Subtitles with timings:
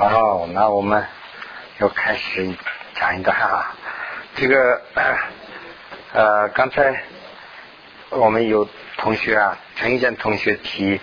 [0.00, 1.06] 哦，那我们
[1.78, 2.54] 又开始
[2.94, 3.76] 讲一段啊。
[4.34, 4.80] 这个
[6.14, 7.02] 呃，刚才
[8.08, 8.66] 我们有
[8.96, 10.98] 同学啊，陈一健同学提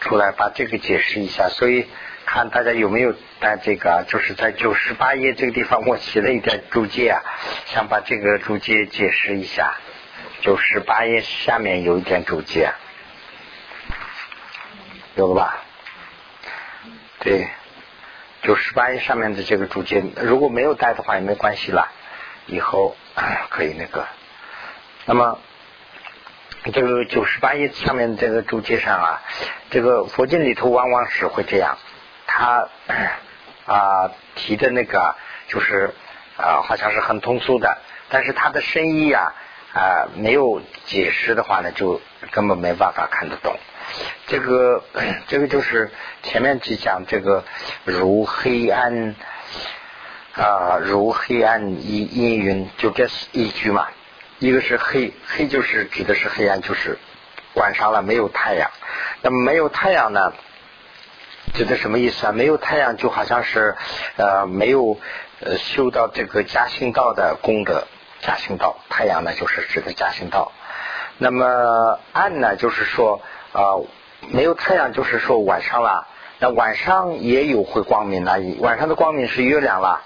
[0.00, 1.86] 出来把这个解释一下，所以
[2.26, 7.22] 看大家有没有带这个，就是在九十八页这个地方我写了一点注解啊，
[7.66, 9.74] 想把这个注解解释一下。
[10.40, 12.72] 九十八页下面有一点注解，
[15.14, 15.62] 有了吧？
[17.20, 17.46] 对。
[18.42, 21.92] 九十八页上面的这个注解，如果没有带的话也没关系啦，
[22.46, 22.96] 以后
[23.50, 24.04] 可以那个。
[25.04, 25.38] 那么
[26.72, 29.22] 这个九十八页上面这个注解上啊，
[29.70, 31.78] 这个佛经里头往往是会这样，
[32.26, 32.68] 他
[33.66, 35.14] 啊提的那个
[35.46, 35.94] 就是
[36.36, 37.78] 啊好像是很通俗的，
[38.08, 39.34] 但是他的深意啊
[39.72, 42.00] 啊没有解释的话呢，就
[42.32, 43.56] 根本没办法看得懂。
[44.26, 44.82] 这个
[45.28, 45.90] 这个就是
[46.22, 47.44] 前面只讲这个
[47.84, 49.14] 如黑暗
[50.34, 53.88] 啊，如黑暗阴阴云，就这一句嘛。
[54.38, 56.98] 一个是黑黑，就是指的是黑暗，就是
[57.54, 58.70] 晚上了没有太阳。
[59.20, 60.32] 那么没有太阳呢，
[61.54, 62.32] 指的什么意思啊？
[62.32, 63.76] 没有太阳就好像是
[64.16, 64.98] 呃没有
[65.40, 67.86] 呃修到这个加行道的功德，
[68.20, 70.50] 加行道太阳呢就是指的加行道。
[71.18, 73.20] 那么暗呢，就是说。
[73.52, 73.76] 啊，
[74.30, 76.06] 没有太阳就是说晚上了，
[76.38, 80.02] 那晚上也有会光明了，晚上的光明是月亮了。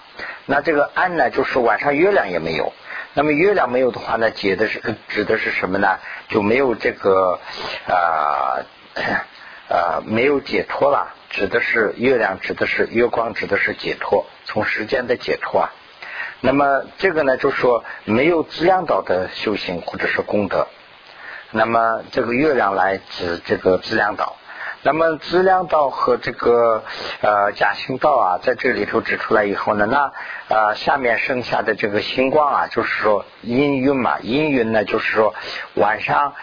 [0.47, 2.72] 那这个暗呢，就是晚上月亮也没有。
[3.14, 5.98] 那么月亮没有的话呢，解的是指的是什么呢？
[6.28, 7.41] 就没有这个
[7.88, 8.61] 啊
[9.69, 15.72] 呃没有解脱了，指的是月亮，指的是月光，指的是解脱，从时间的解脱啊。
[16.41, 20.69] 那么这个呢，就说没有资量道的修行或者是功德。
[21.52, 24.36] 那么这个月亮来指这个资量道，
[24.83, 26.83] 那么资量道和这个
[27.20, 30.12] 呃假星道啊，在这里头指出来以后呢，那
[30.48, 35.34] 呃下面剩下的这个星光啊，就是说阴云嘛，阴云呢就是说
[35.75, 36.34] 晚上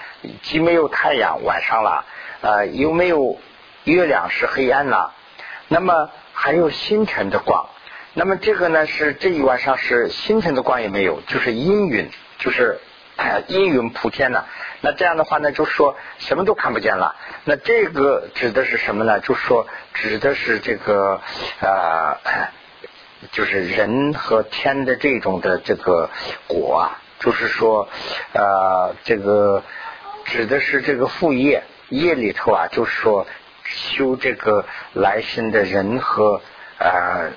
[0.41, 2.05] 既没有太阳晚上了，
[2.41, 3.37] 呃又没有
[3.83, 5.13] 月亮是黑暗了，
[5.67, 7.67] 那么还有星辰的光，
[8.13, 12.79] 那么这个呢是这一晚上是星辰的光也没有，就是阴云，就是
[13.47, 14.47] 阴云铺天了。
[14.85, 17.15] 那这样的话呢，就说什么都看不见了。
[17.45, 19.21] 那这个指的是什么呢？
[19.21, 21.21] 就说指的是这个
[21.61, 22.17] 呃，
[23.31, 26.09] 就是人和天的这种的这个
[26.47, 27.87] 果啊，就是说
[28.33, 29.63] 呃，这个
[30.25, 33.25] 指的是这个副业业里头啊，就是说
[33.63, 36.41] 修这个来生的人和
[36.77, 37.31] 呃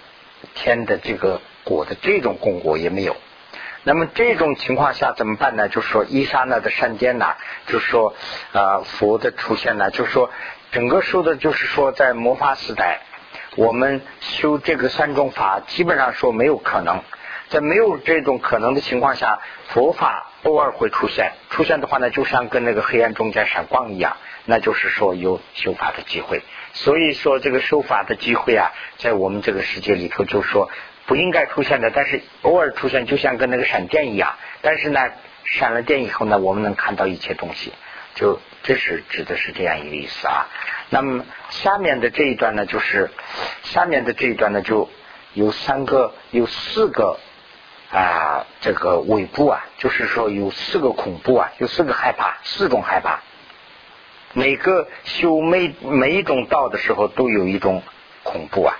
[0.57, 3.17] 天的这个果的这种功果也没有。
[3.89, 5.69] 那么这种情况下怎么办呢？
[5.69, 7.37] 就是说伊莎那的善间呢，
[7.69, 8.17] 就是说
[8.53, 10.29] 啊佛的出现呢，就是说
[10.73, 12.99] 整个说的就是说在魔法时代，
[13.55, 17.01] 我们修这个三种法基本上说没有可能，
[17.49, 19.39] 在没有这种可能的情况下，
[19.69, 26.43] 佛法偶尔会出现，出现的话呢，就像跟那个黑暗中间闪光一样，那就是说有修法的机会。
[26.73, 30.69] 所以说这个修法的机会啊，在我们这个世界里头，就说。
[31.07, 34.35] 不应该出现的，但是偶尔出现，就像跟那个闪电一样。
[34.61, 35.01] 但是呢，
[35.45, 37.73] 闪了电以后呢，我们能看到一切东西，
[38.15, 40.49] 就这是指的是这样一个意思啊。
[40.91, 43.11] 那么下面的这一段呢，就是
[43.63, 44.91] 下面的这一段呢，就
[45.35, 47.19] 有三个、有四个
[47.93, 53.21] 啊，这个尾部啊，就是说有四个恐怖啊，有四个害怕，四种害怕。
[54.33, 57.83] 每个修每每一种道的时候，都有一种
[58.23, 58.77] 恐怖啊。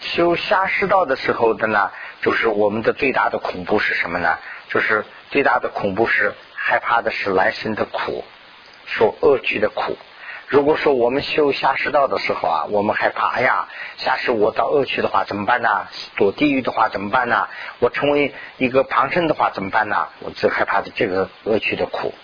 [0.00, 1.90] 修下士道的时候的呢，
[2.22, 4.38] 就是我们的最大的恐怖是什么呢？
[4.68, 8.24] 就是最大的恐怖是害怕的是来生的苦，
[8.86, 9.96] 受恶趣的苦。
[10.48, 13.68] 如果说我们修下士道的时候啊，我们害怕，哎呀，
[13.98, 15.86] 下士我到恶趣的话怎么办呢？
[16.16, 17.48] 躲地狱的话怎么办呢？
[17.78, 20.08] 我成为一个旁生的话怎么办呢？
[20.20, 22.14] 我最害怕的这个恶趣的苦。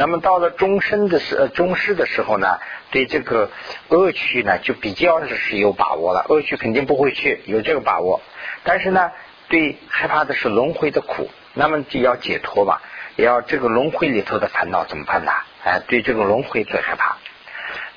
[0.00, 2.58] 那么到了终身的时呃，终世的时候呢，
[2.90, 3.50] 对这个
[3.88, 6.24] 恶趣呢，就比较是有把握了。
[6.30, 8.22] 恶趣肯定不会去，有这个把握。
[8.64, 9.12] 但是呢，
[9.50, 12.78] 对害怕的是轮回的苦，那么就要解脱嘛，
[13.16, 15.32] 也要这个轮回里头的烦恼怎么办呢？
[15.64, 17.18] 哎，对这个轮回最害怕。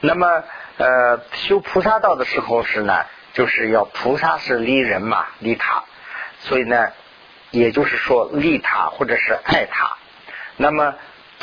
[0.02, 0.44] 那么
[0.76, 5.86] 呃，修菩萨道的时候是呢，就是要菩萨是利人嘛，利他，
[6.42, 6.90] 所以呢，
[7.52, 9.96] 也就是说利他或者是爱他，
[10.58, 10.96] 那么。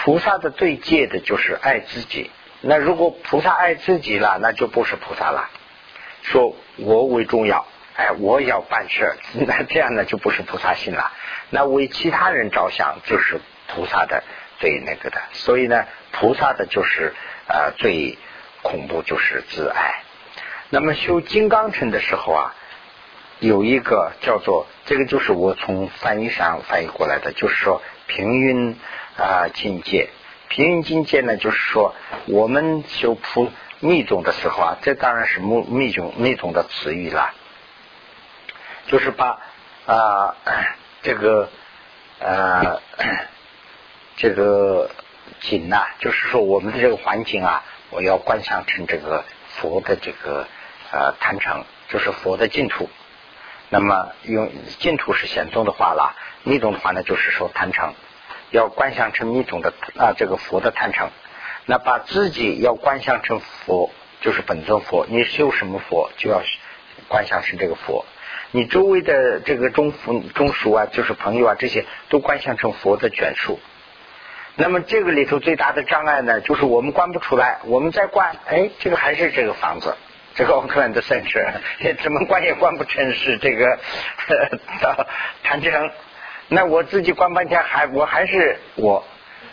[0.03, 2.31] 菩萨的最戒的就是爱自己。
[2.63, 5.51] 那如果菩萨爱自己了，那就不是菩萨了。
[6.23, 7.67] 说我为重要，
[7.97, 9.15] 哎，我要办事，
[9.47, 11.13] 那这样呢就不是菩萨心了。
[11.51, 14.25] 那为其他人着想，就是菩萨的
[14.59, 15.21] 最那个的。
[15.33, 17.13] 所以呢，菩萨的就是
[17.47, 18.17] 呃最
[18.63, 20.03] 恐怖，就是自爱。
[20.71, 22.55] 那么修金刚乘的时候啊，
[23.39, 28.79] 有一个叫做这个，就是我从翻译上翻译过来的，就是说平云
[29.17, 30.11] 啊境界。
[30.49, 31.95] 平云境界呢，就是说
[32.27, 37.31] 我们修普密宗的时候啊，这当然是密密宗密宗的词语了，
[38.89, 39.39] 就是把
[39.87, 40.35] 啊
[41.03, 41.49] 这个
[42.19, 42.81] 呃
[44.17, 44.91] 这个
[45.39, 50.49] 景呐，就是说我们的这个环境啊，我要观想成这个佛的这个
[50.91, 52.91] 呃坛城，就是佛的净土。
[53.69, 57.95] 那么用净土是显宗的话了，密宗的话呢，就是说坛城。
[58.51, 61.11] 要观想成密宗的啊，这个佛的坦诚，
[61.67, 65.07] 那把自己要观想成佛，就是本尊佛。
[65.09, 66.43] 你修什么佛，就要
[67.09, 68.05] 观想成这个佛。
[68.51, 73.61] 你周围的这个中福中属啊，就是朋友啊，这些都观想成佛的卷数。
[74.57, 77.61] 那么这个里头最大的障碍呢，就是我们观不出来。
[77.65, 79.95] 我们再观，哎，这个还是这个房子，
[80.35, 81.47] 这个奥克兰的城市，
[82.03, 83.79] 怎么观也观不成是这个
[85.45, 85.91] 坛城。
[86.53, 89.05] 那我自己观半天还我还是我，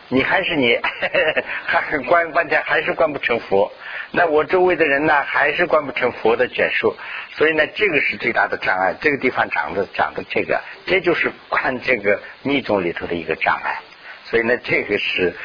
[0.08, 0.80] 你还是你，
[1.68, 3.72] 还观半天还是观不成佛。
[4.10, 6.96] 那我周围的人呢，还是观不成佛的卷数。
[7.34, 8.96] 所以呢，这个是最大的障碍。
[9.00, 13.80] 这个地方讲的讲的这个，这就是观这个密宗里头的一个障碍。
[14.24, 15.36] 所以呢，这个是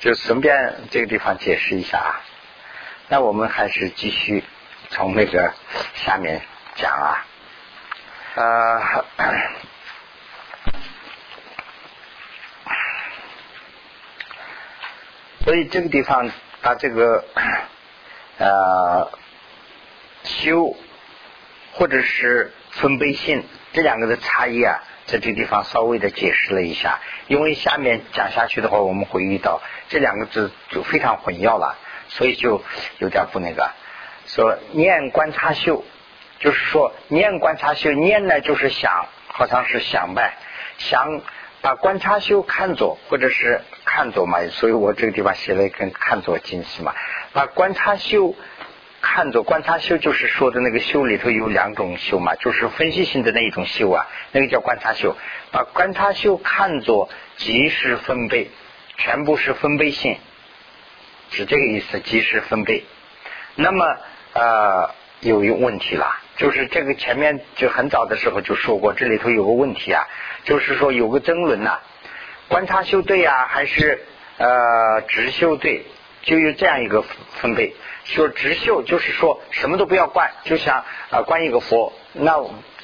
[0.00, 2.20] 就顺便这个地方解释一下啊。
[3.08, 4.44] 那我们还是继续
[4.90, 5.54] 从那个
[5.94, 6.42] 下面
[6.74, 7.24] 讲啊，
[8.34, 9.02] 呃。
[15.48, 16.30] 所以这个地方
[16.60, 17.24] 把这个
[18.36, 19.10] 呃
[20.22, 20.76] 修
[21.72, 23.42] 或者是分贝性
[23.72, 27.00] 这两个的差异啊，在这个地方稍微的解释了一下。
[27.28, 31.78] 因为下面讲下去的话，我们会遇到这两个字就非常混淆了，
[32.08, 32.62] 所以就
[32.98, 33.70] 有点不那个。
[34.26, 35.82] 说念观察修，
[36.40, 40.34] 就是说念观察修，念呢就是想，好像是想呗，
[40.76, 41.22] 想。
[41.60, 46.94] 把观察修看作，或者是看作嘛，所以我这个地方写了一根看作精细嘛。
[47.32, 48.34] 把观察修
[49.00, 55.16] 看作观察修，就是说的那个修里头有两种修嘛，就是分析性的那一种修啊，那个叫观察修。
[55.50, 58.50] 把观察修看作即时分贝，
[58.96, 60.16] 全部是分贝性，
[61.30, 62.84] 是这个意思，即时分贝。
[63.56, 63.84] 那么
[64.34, 66.06] 呃，有一个问题了。
[66.38, 70.06] 就是这个前面就很早的时候就说过，这里头有个问题啊，
[70.44, 71.80] 就是说有个争论呐，
[72.48, 74.02] 观察修对呀，还是
[74.38, 75.84] 呃直修对？
[76.22, 77.74] 就有这样一个分分配，
[78.04, 82.34] 说直修就是说什么都不要观，就像啊观一个佛，那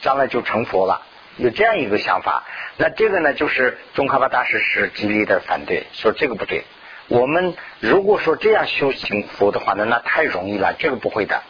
[0.00, 1.02] 将来就成佛了，
[1.36, 2.44] 有这样一个想法。
[2.76, 6.64] 那这个呢，就是宗喀巴大师是极力的反对，说这个不对。
[7.08, 11.42] 我们如果说这样修行佛的话呢，那太容易了，这个不会的。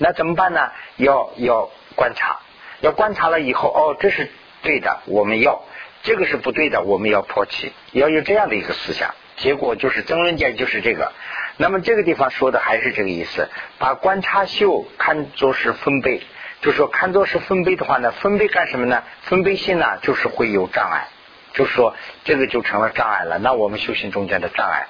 [0.00, 0.70] 那怎么办呢？
[0.96, 2.38] 要要观察，
[2.80, 4.30] 要观察了以后，哦，这是
[4.62, 5.62] 对的，我们要
[6.04, 9.12] 这个是不对的，我们要抛弃，要有这样的一个思想。
[9.36, 11.12] 结果就是争论点就是这个。
[11.56, 13.48] 那么这个地方说的还是这个意思，
[13.78, 16.22] 把观察修看作是分贝，
[16.60, 19.02] 就说看作是分贝的话呢，分贝干什么呢？
[19.22, 21.08] 分贝性呢，就是会有障碍，
[21.54, 23.38] 就是说这个就成了障碍了。
[23.38, 24.86] 那我们修行中间的障碍，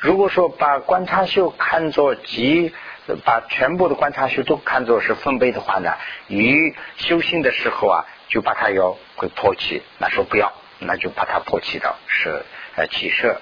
[0.00, 2.74] 如果说把观察修看作即。
[3.16, 5.94] 把全部的观察修都看作是分贝的话呢，
[6.28, 12.42] 于修行的时候啊，就把它要会破弃，那说不要，那就把它破弃掉，是
[12.76, 13.40] 呃起舍。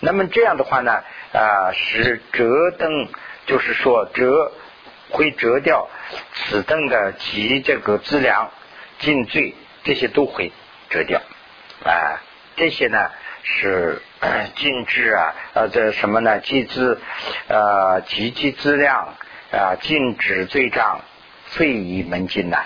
[0.00, 3.08] 那么这样的话呢，啊，使折灯，
[3.46, 4.52] 就是说折
[5.10, 5.88] 会折掉
[6.34, 8.50] 此灯的及这个资粮、
[8.98, 10.52] 进罪这些都会
[10.88, 11.20] 折掉，
[11.84, 12.20] 啊，
[12.56, 13.10] 这些呢。
[13.42, 14.02] 是
[14.56, 16.40] 禁止啊，呃，这什么呢？
[16.40, 16.98] 机制，
[17.48, 19.14] 呃，积极质量
[19.50, 21.00] 啊，禁止罪障，
[21.46, 22.64] 废一门禁呐。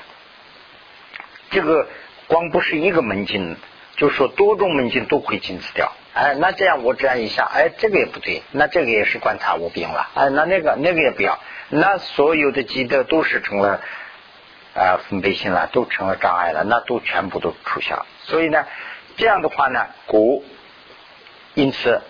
[1.51, 1.87] 这个
[2.27, 3.57] 光不是一个门禁，
[3.97, 5.93] 就说多种门禁都会禁止掉。
[6.13, 10.11] 哎，那这样我这样一下，哎，这个也不对，那这个也是观察无病了。
[10.15, 13.81] 哎，那那个那个也不要，那所有的积德都是成了
[14.75, 18.07] 啊分贝性了，都成了障碍了，那都全部都出现了。
[18.25, 18.67] 所以呢，
[19.17, 20.45] 这样的话呢，古。
[21.55, 22.03] 因此，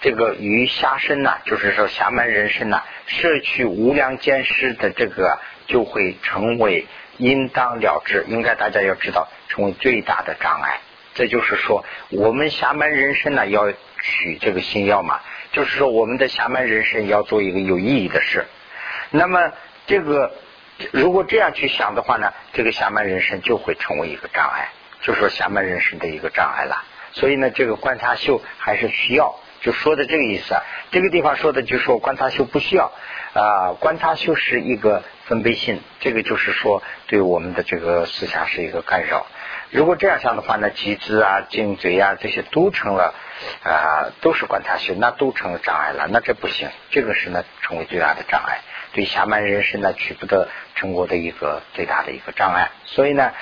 [0.00, 6.86] 这个于下身呢，就是说下门人身呢，摄取无量见识的这个，就会成为
[7.18, 8.24] 应当了之。
[8.28, 10.80] 应该大家要知道，成为最大的障碍。
[11.14, 15.20] 这就是说，我们下门人身呢，要取这个心药嘛，
[15.52, 18.46] 就是说我们的下门人身要做一个有意义的事。
[19.10, 19.52] 那么，
[19.86, 20.32] 这个
[20.92, 24.68] 如果这样去想的话呢，这个下门人身就会成为一个障碍，
[25.02, 26.84] 就说下门人身的一个障碍了。
[27.12, 30.62] 所以呢，这个观察修还是需要，就说的这个意思啊。
[30.90, 32.92] 这个地方说的就说观察修不需要
[33.34, 39.26] 啊，观察修是一个分别心，这个就是说对我们的这个思想是一个干扰。
[39.70, 43.14] 如果这样想的话呢，集资啊、颈椎啊这些都成了
[43.64, 46.68] 啊，都是观察秀，那都成了障碍了，那这不行。
[46.90, 48.60] 这个是呢，成为最大的障碍，
[48.92, 52.70] 对下半人生呢取不得成果的一个最大的一个障碍。
[52.84, 53.32] 所以呢，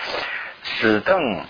[0.62, 1.45] 此等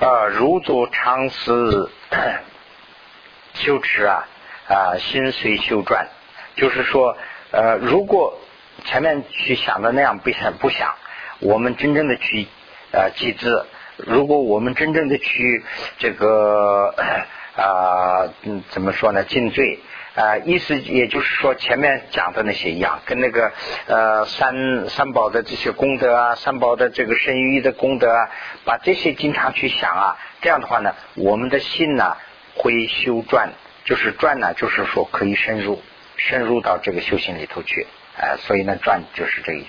[0.00, 1.90] 啊，如坐长思
[3.54, 4.28] 修持啊
[4.68, 6.08] 啊，心随修转，
[6.56, 7.16] 就是说
[7.50, 8.38] 呃，如果
[8.84, 10.94] 前面去想的那样不想不想，
[11.40, 12.46] 我们真正的去
[12.92, 13.66] 呃集资。
[13.96, 15.64] 如果我们真正的去
[15.98, 16.94] 这个
[17.56, 19.24] 啊，嗯，怎么说呢？
[19.24, 19.80] 尽罪
[20.16, 23.52] 啊，意思也就是说前面讲的那些一样，跟那个
[23.86, 28.30] 呃三三宝的这些功德啊，三宝的这个生育的功德啊，
[28.64, 32.16] 把这些经常去想啊，这样的话呢，我们的心呢
[32.54, 33.50] 会修转，
[33.84, 35.82] 就是转呢，就是说可以深入，
[36.16, 37.86] 深入到这个修行里头去，
[38.18, 39.68] 哎，所以呢转就是这个意思。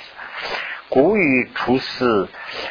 [0.87, 2.27] 古语出世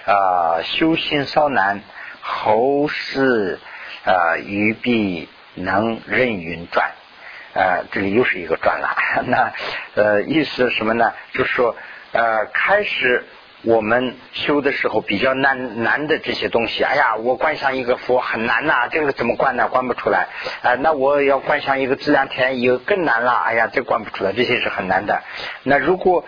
[0.07, 1.83] 啊，修心稍难，
[2.23, 3.59] 后世
[4.07, 6.93] 啊，于必能任运转。
[7.57, 8.95] 呃，这里又是一个转了。
[9.27, 9.53] 那
[9.95, 11.13] 呃，意思是什么呢？
[11.33, 11.75] 就是说
[12.13, 13.25] 呃，开始
[13.63, 19.69] 我们修的时候比较难难的这些东西，哎呀，我观想一个佛很难呐，这个怎么观呢？
[19.69, 20.29] 观不出来。
[20.63, 23.33] 啊，那我要观想一个自然天有更难了。
[23.33, 25.23] 哎呀，这观不出来，这些是很难的。
[25.63, 26.25] 那如果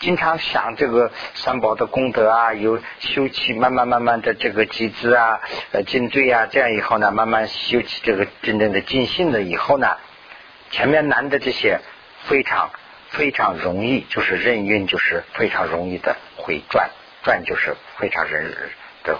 [0.00, 9.96] 经常想这个三宝的功德啊，有修起，慢慢慢慢的这个集资啊、呃进罪啊，这样以后呢，慢慢修起这个真正的尽性了以后呢，
[10.72, 11.78] 前面难的这些
[12.24, 12.70] 非常
[13.10, 16.90] 非常容易，就是任运，就是非常容易的会转
[17.22, 18.52] 转，就是非常人
[19.04, 19.16] 的，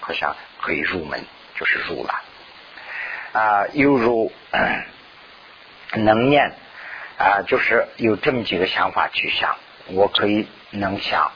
[0.00, 1.22] 好像可以入门，
[1.56, 2.14] 就是入了
[3.32, 4.32] 啊，犹如
[5.94, 6.52] 能念
[7.18, 9.56] 啊，就是有这么几个想法去想。
[9.88, 11.32] 我可以能想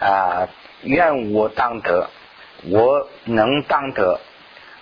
[0.00, 0.48] 啊，
[0.82, 2.10] 愿我当得，
[2.64, 4.20] 我能当得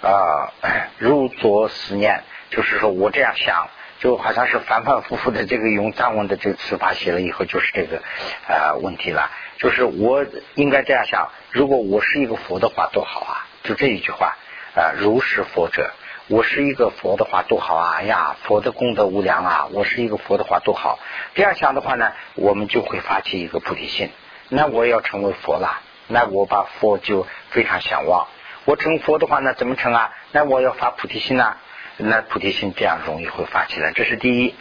[0.00, 0.54] 啊，
[0.98, 3.68] 如作思念，就是说我这样想，
[4.04, 8.02] 就好像是反反复复的这个用藏文的这个词法写了以后，就是这个
[8.46, 9.30] 啊问题了。
[9.56, 13.48] 就是我应该这样想，如果我是一个佛的话，多好啊！
[13.62, 14.36] 就这一句话
[14.76, 15.90] 啊，如是佛者。
[16.28, 17.94] 我是一个佛的话多好啊！
[17.96, 19.68] 哎呀，佛的功德无量啊！
[19.72, 20.98] 我是一个佛的话多好。
[21.34, 24.10] 这样想的话呢，我们就会发起一个菩提心。
[24.50, 28.26] 那我要成为佛了，那我把佛就非常向往。
[28.66, 30.12] 我成佛的话那，怎么成啊？
[30.30, 31.56] 那我要发菩提心啊！
[31.96, 34.54] 那菩提心这样容易会发起来，这是第一。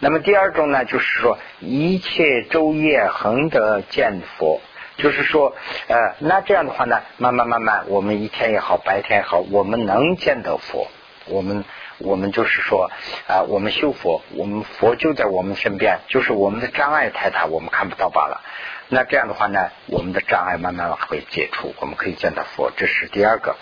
[0.00, 4.60] 那么第二种呢，就是说一切昼夜恒得见佛。
[4.96, 5.56] 就是说，
[5.88, 10.86] 呃，那这样的话呢，慢慢慢慢，我们一天也好，白天也好，我们能见到佛，
[11.26, 11.64] 我们
[11.98, 12.92] 我们就是说，
[13.26, 18.40] 啊，我们修佛，我们佛就在我们身边，就是我们的障碍太大，我们看不到罢了。
[18.88, 23.56] 那这样的话呢，我们的障碍慢慢会解除，我们可以见到佛，这是第二个。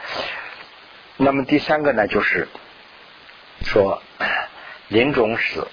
[1.16, 2.46] 那么第三个呢，就是
[3.64, 4.02] 说
[4.88, 5.66] 临终时，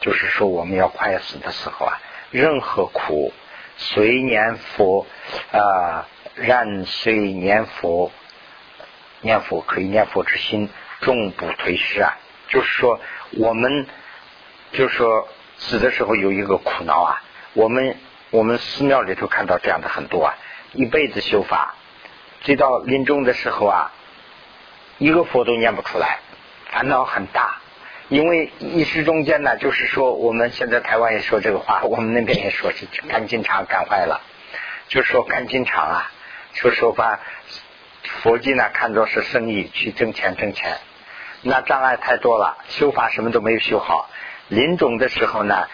[0.00, 3.32] 就是说我们要快死的时候啊，任何苦。
[3.80, 5.06] 随念佛
[5.52, 8.10] 啊，然随念佛，
[9.20, 10.68] 念佛可以念佛之心，
[11.00, 12.18] 终不退失啊。
[12.48, 13.00] 就是说，
[13.36, 13.86] 我们
[14.72, 15.28] 就是说
[15.58, 17.22] 死的时候有一个苦恼啊。
[17.52, 17.96] 我们
[18.30, 20.34] 我们寺庙里头看到这样的很多啊，
[20.72, 21.76] 一辈子修法，
[22.40, 23.92] 直到临终的时候啊，
[24.98, 26.18] 一个佛都念不出来，
[26.70, 27.56] 烦恼很大。
[28.08, 34.22] 因为一时中间呢，就是说我们现在台湾也说这个话， 我们那边也说是干金厂干坏了，
[34.88, 36.10] 就说干金厂啊，
[36.54, 37.20] 就说把
[38.22, 40.78] 佛经呢看作是生意去挣钱挣钱，
[41.42, 44.08] 那障碍太多了，修法什么都没有修好，
[44.48, 45.68] 临终的时候呢，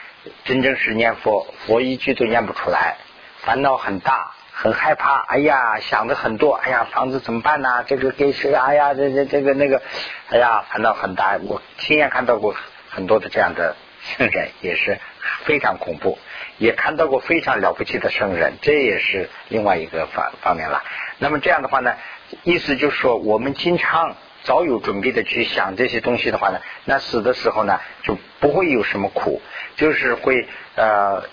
[0.44, 2.96] 真正是念佛，佛一句都念不出来，
[3.42, 4.32] 烦恼很大。
[4.56, 7.82] 很害怕，哎呀，想的很多，哎呀，房子怎么办呢？
[7.88, 8.54] 这个给谁？
[8.54, 9.82] 哎呀，这这这个那个，
[10.30, 11.36] 哎呀，烦恼很大。
[11.42, 12.54] 我亲眼看到过
[12.88, 15.00] 很多的这样的圣人，也是
[15.44, 16.18] 非常恐怖，
[16.58, 20.84] 也看到过非常了不起的圣人，这也是另外一个方方面了。
[21.18, 21.96] 那么这样的话呢，
[22.44, 29.42] 意思就是说，我们经常早有准备的去想这些东西的话呢，那死的时候呢，就不会有什么苦，
[29.74, 30.46] 就是会
[30.76, 31.24] 呃。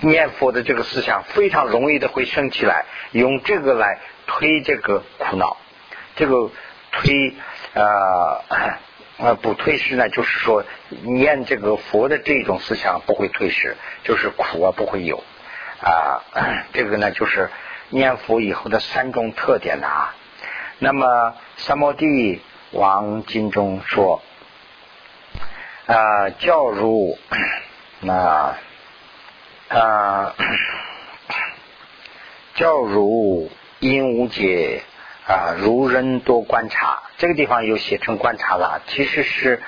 [0.00, 5.58] 念佛的这个思想非常容易的会升起来，用这个来推这个苦恼，
[6.16, 6.50] 这个
[6.92, 7.34] 推
[7.74, 8.42] 呃
[9.18, 10.64] 呃不推失呢，就是说
[11.02, 15.22] 念这个佛的这种思想不会推失，就是苦啊不会有
[15.82, 16.24] 啊，
[16.72, 17.50] 这个呢就是
[17.90, 20.14] 念佛以后的三种特点啊。
[20.78, 24.22] 那么三摩地王经中说
[25.86, 27.18] 啊，教如
[28.00, 28.54] 那。
[29.72, 30.34] 啊，
[32.54, 33.50] 教如
[33.80, 34.82] 因无解
[35.26, 38.82] 啊，如人多观察，这个地方又写成观察了。
[38.86, 39.62] 其实是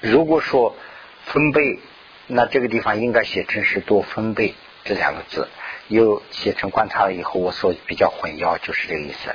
[0.00, 0.76] 如果说
[1.24, 1.78] 分贝，
[2.26, 4.54] 那这个地方应该写成是多分贝
[4.84, 5.48] 这两个字。
[5.88, 9.34] 又写成观察了以后，我说比较混淆，就是这个意思。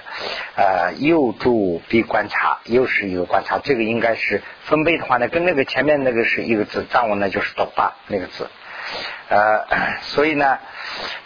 [0.56, 8.50] 呃，又助必观察，又是一个观察，这个应该是分贝的话呢，跟那个前面那个是一个字，藏文呢就是多巴那个字。
[9.30, 9.66] 呃，
[10.02, 10.60] 所以呢，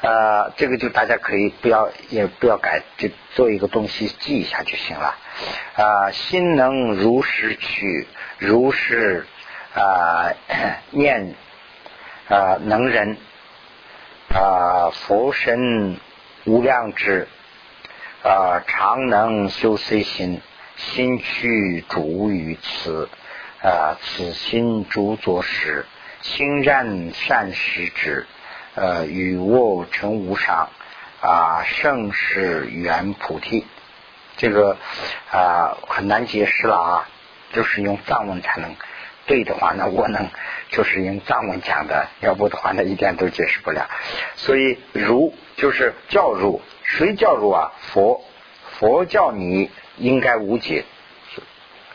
[0.01, 5.15] 呃，这个就大家可以不要也不要改，就做一个东西记一下就行了。
[5.75, 9.25] 啊，心能如实取，如实
[9.73, 10.33] 啊
[10.91, 11.35] 念
[12.29, 13.17] 啊能人。
[14.29, 15.99] 啊，佛身
[16.45, 17.27] 无量智，
[18.23, 20.41] 啊，常能修随心，
[20.75, 23.09] 心去主于此，
[23.61, 25.85] 啊，此心主作时，
[26.23, 28.25] 心善善施之，
[28.75, 30.69] 呃，与我成无上，
[31.19, 33.65] 啊，盛世圆菩提，
[34.37, 34.77] 这个
[35.29, 37.09] 啊很难解释了啊，
[37.51, 38.73] 就是用藏文才能。
[39.25, 40.29] 对的话，那我能
[40.69, 43.89] 就是用藏文讲的；要不的话，呢一点都解释不了。
[44.35, 47.73] 所以如就是教入，谁教入啊？
[47.91, 48.23] 佛
[48.79, 50.85] 佛教你应该误解，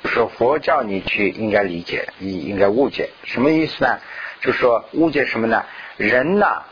[0.04, 3.99] 说佛教你去应该理解，你应该误解，什么意思呢？
[4.40, 5.64] 就说误解什么呢？
[5.97, 6.62] 人呐，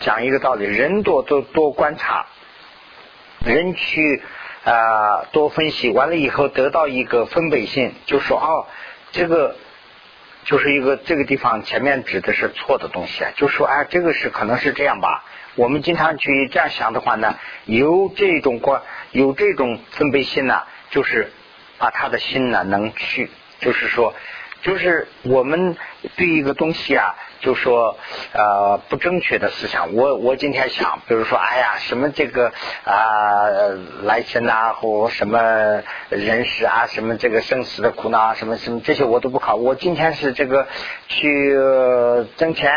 [0.00, 2.26] 讲一个道理，人多多多观察，
[3.44, 4.22] 人去
[4.64, 8.66] 啊多分析，完了以后得到一个分贝性，就说哦
[9.12, 9.56] 这个。
[10.44, 15.22] 就是一个这个地方前面指的是错的东西啊，就说哎，这个是可能是这样吧。
[15.54, 21.30] 我们经常去这样想的话呢，有这种观，有这种分贝心呢，就是
[21.78, 24.14] 把他的心呢能去，就是说。
[24.62, 25.76] 就是我们
[26.16, 27.98] 对一个东西啊，就说
[28.32, 29.92] 呃不正确的思想。
[29.92, 32.52] 我我今天想，比如说，哎呀，什么这个
[32.84, 32.94] 啊
[34.04, 39.56] 来生呐，或什么人事啊，什么这个生死的苦恼啊，什么什么这些我都不考。
[39.56, 40.66] 我今天是这个
[41.08, 41.56] 去
[42.36, 42.72] 挣钱。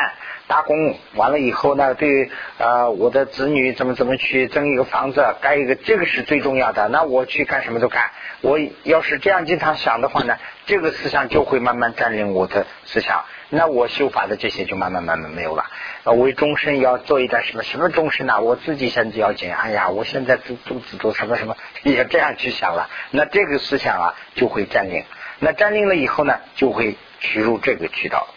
[0.48, 6.88] 打工完了以后呢，对呃我的子女怎么怎么去争一个房子，盖一个，这个是最重要的。
[6.90, 8.12] 那我去干什么都干。
[8.42, 13.26] 我要是这样经常想的话呢， 这个思想就会慢慢占领我的思想。
[13.50, 15.66] 那我修法的这些就慢慢慢慢没有了。
[16.04, 18.40] 为终身要做一点什么什么终身呢？
[18.42, 19.52] 我自己现在要紧。
[19.52, 22.90] 哎呀，我现在肚肚子都什么什么，也这样去想了。
[23.10, 25.04] 那这个思想啊就会占领。
[25.40, 28.28] 那占领了以后呢，就会取入这个渠道。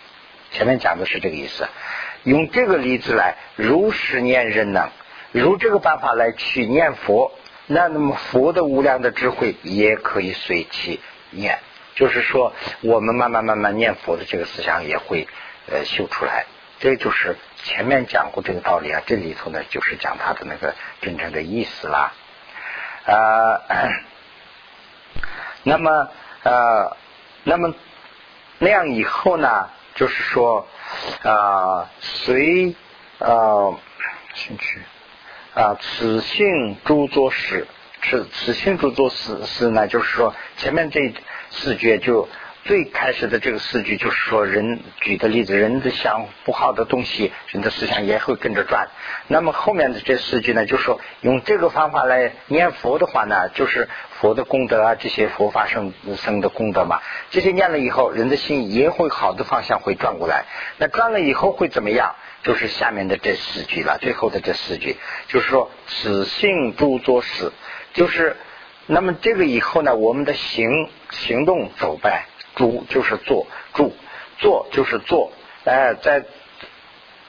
[0.50, 1.68] 前面讲的是这个意思，
[2.24, 4.90] 用这个例子来如实念人呢，
[5.30, 7.32] 如这个办法来去念佛，
[7.66, 11.58] 那那么佛的无量的智慧也可以随其念，
[11.94, 15.28] 就是说我们慢慢慢慢念佛的这个思想也会
[15.70, 16.46] 呃修出来，
[16.80, 22.12] 这就是前面讲过这个道理啊，这里头呢就是讲它的那个真正的意思啦，
[23.04, 23.60] 啊，
[25.62, 26.10] 那么
[26.42, 26.96] 呃，
[27.44, 27.74] 那么
[28.58, 29.68] 那样以后呢？
[29.98, 30.66] 就是说，
[31.22, 32.74] 啊，随
[33.18, 33.76] 啊，
[34.34, 34.80] 兴趣
[35.54, 37.66] 啊，此性诸作事，
[38.02, 41.12] 此此性诸作事事呢，就是说前面这
[41.50, 42.28] 四句就。
[42.68, 48.88] 最开始的这个四句就是说，人举的例子，人的想不好的东西，人的思想也会跟着转。
[49.26, 53.88] 那么后面的这四句呢，就是说用这个方法来念佛的话呢，就是
[54.20, 57.00] 佛的功德啊，这些佛法生生的功德嘛。
[57.30, 60.44] 这些念了以后，人的心也会好的方向会转过来。
[60.76, 62.16] 那转了以后会怎么样？
[62.42, 63.96] 就是下面的这四句了。
[63.98, 67.50] 最后的这四句就是说，此性诸作事，
[67.94, 68.36] 就是
[68.86, 72.26] 那么这个以后呢，我们的行行动走败。
[72.58, 73.96] 住就是做，住
[74.38, 75.32] 做就是做，
[75.64, 76.24] 哎，在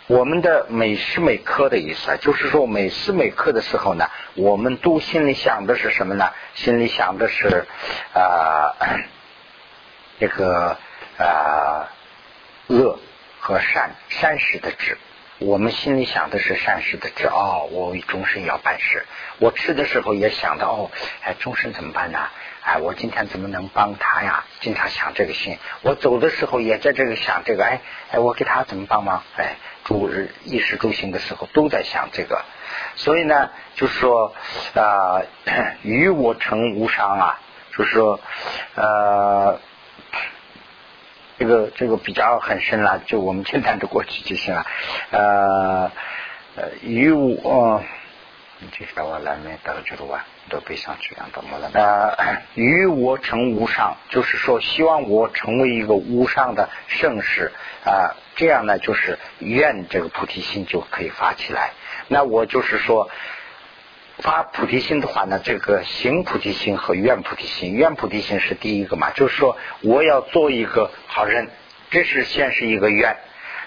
[0.08, 6.32] 我们的每时每刻的意思啊，就是说每时每刻的时候呢，我们都心里想的是什么呢？
[6.56, 7.68] 心里想的是
[8.14, 8.74] 啊，
[10.20, 10.78] 这个
[11.18, 11.88] 啊
[12.68, 13.00] 恶
[13.40, 14.98] 和善善事的智。
[15.38, 19.06] 我们心里想的是善事的知哦，我为终身要办事。
[19.38, 22.20] 我吃的时候也想到哦，哎，终身怎么办呢？
[22.70, 24.44] 哎，我今天怎么能帮他呀？
[24.60, 25.58] 经常想这个心。
[25.82, 29.24] 我走的时候也在这个想这个，哎哎，我给他怎么帮忙？
[29.38, 29.56] 哎，
[29.86, 32.44] 诸日衣食住行的时候都在想这个。
[32.96, 34.36] 所以呢，就是说
[34.76, 35.24] 啊，
[35.82, 37.40] 与我成无伤啊，
[37.76, 38.20] 就是说
[38.76, 39.60] 呃。
[41.40, 44.66] 这个这个比较很深了，就我们简单的过去就行了。
[45.10, 45.90] 呃，
[46.82, 47.82] 与我
[48.78, 51.72] 这是我来没得觉了都悲伤这样的么了？
[51.74, 57.54] 呃，与我成无上，就是说希望我成为一个无上的圣士
[57.86, 61.72] 啊，这样呢就是愿这个菩提心就可以发起来。
[62.10, 63.10] 那我就是说
[64.18, 71.50] 发菩提心的话呢，这个行菩提心和愿菩提心，愿菩提心是第一个嘛，就是说我要做一个好人，
[71.92, 73.16] 这是先是一个愿。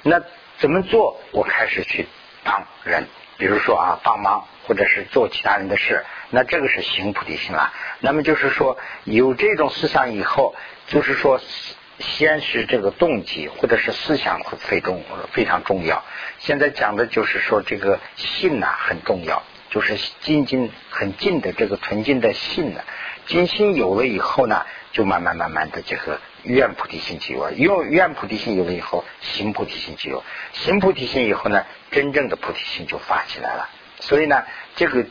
[0.03, 0.21] 那
[0.59, 1.19] 怎么做？
[1.31, 2.07] 我开始去
[2.45, 3.07] 当人。
[3.43, 7.73] 比如说啊，帮忙或者是做其他人的事，那这个是行菩提心了。
[7.99, 10.55] 那么就是说，有这种思想以后，
[10.87, 11.41] 就是说，
[11.99, 15.03] 先是这个动机或者是思想非重
[15.33, 16.05] 非常重要。
[16.39, 22.83] 现在讲的就是说，这个信呐很重要，就是近近很近的这个纯净的信呢，
[23.27, 26.21] 金心有了以后呢，就慢慢慢慢的这个。
[26.45, 33.69] 愿菩提心即有，用愿菩提心有了以后，行菩提心即有，行菩提心以后呢，真正的菩提心就发起来了。
[34.01, 35.07] 所以呢，这个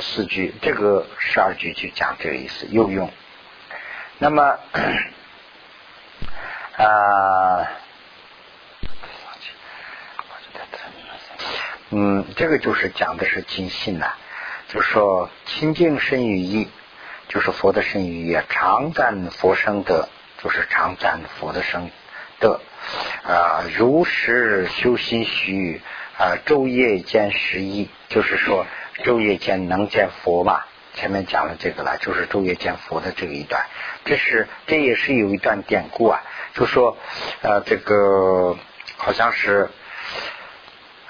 [0.00, 3.10] 四句，这个十二句就讲这个意思，又用。
[4.18, 4.42] 那么，
[6.76, 7.68] 啊，
[11.90, 14.12] 嗯，这个就是讲的是尽信呐，
[14.68, 16.68] 就是说清净身语意，
[17.28, 20.08] 就是佛的身语意，常赞佛生德。
[20.42, 21.90] 就是常赞佛的生
[22.40, 22.60] 的
[23.24, 25.80] 啊，如实修心虚
[26.18, 28.66] 啊，昼夜见十一，就是说
[29.04, 30.62] 昼夜间能见佛嘛。
[30.94, 33.66] 前面讲了这个了，就是昼夜见佛的这个一段，
[34.04, 36.20] 这是这也是有一段典故啊，
[36.54, 36.96] 就说
[37.42, 38.56] 呃这个
[38.96, 39.70] 好像是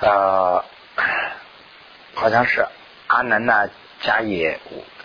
[0.01, 0.64] 呃
[2.14, 2.67] 好像是
[3.07, 3.69] 阿难呐
[4.03, 4.59] 迦叶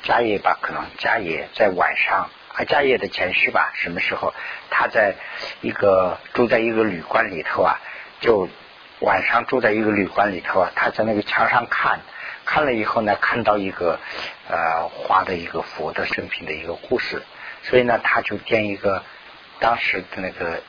[0.03, 2.29] 迦叶吧，可能迦叶在晚上。
[2.53, 4.33] 阿迦叶的前世吧，什么时候
[4.69, 5.15] 他在
[5.61, 7.79] 一个住在一个旅馆里头啊？
[8.19, 8.47] 就
[8.99, 11.99] 晚上住在一个旅馆里头啊，他在那个墙上看，
[12.45, 13.99] 看了以后呢，看到一个
[14.47, 17.23] 呃画的一个佛的生平的一个故事，
[17.63, 19.03] 所以呢，他就建一个
[19.59, 20.61] 当时的那个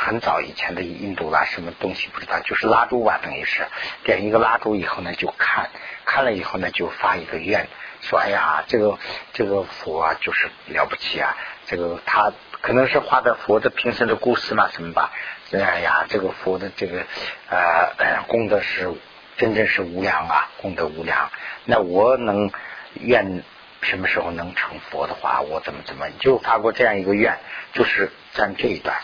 [0.00, 3.66] 很早以前的印度啦，什么东西不知道，就是蜡烛吧，等于是
[4.02, 5.68] 点一个蜡烛以后呢，就看
[6.06, 7.68] 看了以后呢，就发一个愿。
[8.00, 8.98] 说哎呀，这个
[9.34, 11.36] 这个佛啊，就是了不起啊！
[11.66, 12.32] 这个他
[12.62, 15.12] 可能是画的佛的平生的故事嘛，什么吧？
[15.52, 17.04] 哎呀，这个佛的这个
[17.50, 18.90] 呃功德是
[19.36, 21.30] 真正是无量啊，功德无量。
[21.66, 22.50] 那我能
[22.94, 23.42] 愿
[23.82, 27.36] 什么时候能成佛的话，我怎么怎么就发过这样一个愿，
[27.74, 28.96] 就是占这一段。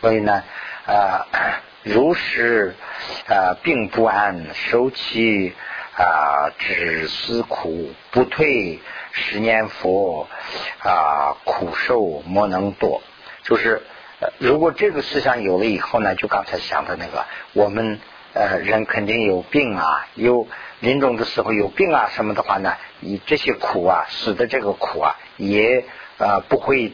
[0.00, 0.42] 所以呢，
[0.86, 1.26] 呃，
[1.82, 2.74] 如是
[3.28, 5.54] 呃病不安，收起。
[5.98, 8.80] 啊，只思苦不退，
[9.12, 10.28] 十年佛
[10.82, 13.00] 啊，苦受莫能躲。
[13.44, 13.80] 就是，
[14.36, 17.98] 如果这个思想有了以后呢，就刚才想的那个，我们
[18.34, 20.46] 呃人肯定有病啊，有
[20.80, 25.86] 临终的时候有病啊什么的话呢，你这些苦啊，死的这个苦啊，也
[26.18, 26.92] 啊不会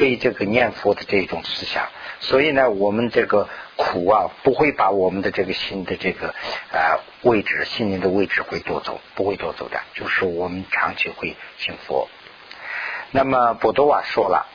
[0.00, 1.86] 对这个念佛的这种思想。
[2.20, 6.34] 所以呢，我们这个苦啊，不会把我们的这个心的这个
[6.72, 12.08] 呃位置，心灵的位置会夺走，不会夺走的，就是我们长期会信佛。
[13.10, 14.46] 那么普多瓦说了，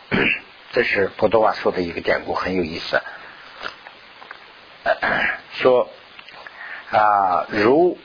[0.71, 2.99] 这是普多瓦说的一个典故，很有意思。
[5.53, 5.89] 说
[6.91, 7.99] 啊，如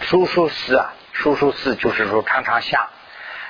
[0.00, 2.88] 叔叔寺啊，叔叔寺就是说常常想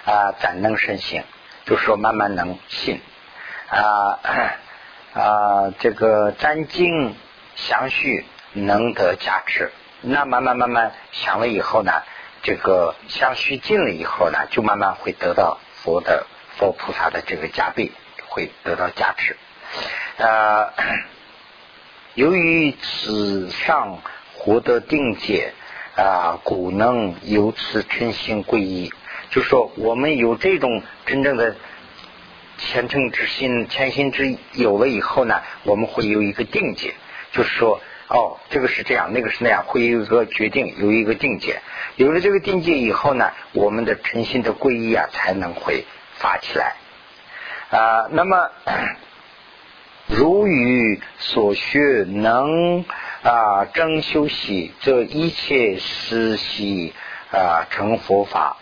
[0.05, 1.23] 啊，怎能生行？
[1.65, 3.01] 就说慢慢能信
[3.69, 4.19] 啊。
[5.15, 7.15] 啊，这个占经
[7.55, 12.03] 详叙能得加持，那慢慢慢慢想了以后呢，
[12.43, 16.27] 这个相续尽了以后呢，就慢慢会得到佛的
[16.59, 17.93] 佛菩萨的这个加倍，
[18.27, 19.37] 会得到加持。
[20.17, 20.73] 呃，
[22.15, 23.99] 由于此上
[24.37, 25.53] 获得定界
[25.97, 28.93] 啊，故能由此称心皈依，
[29.35, 31.55] 就说我们有这种真正的。
[32.57, 36.95] 虔诚之心、虔心之有了以后呢，我们会有一个定界，
[37.33, 41.61] 就是说，哦，这个是这样，那个是那样，会有一个决定，有一个定界。
[41.97, 46.77] 有了这个定界以后呢，我们的诚心的皈依啊，才能会发起来
[47.71, 48.07] 啊。
[48.13, 48.49] 那么，
[50.07, 52.85] 如与所学能
[53.25, 56.93] 啊正修习，这一切实习
[57.33, 58.59] 啊成佛法。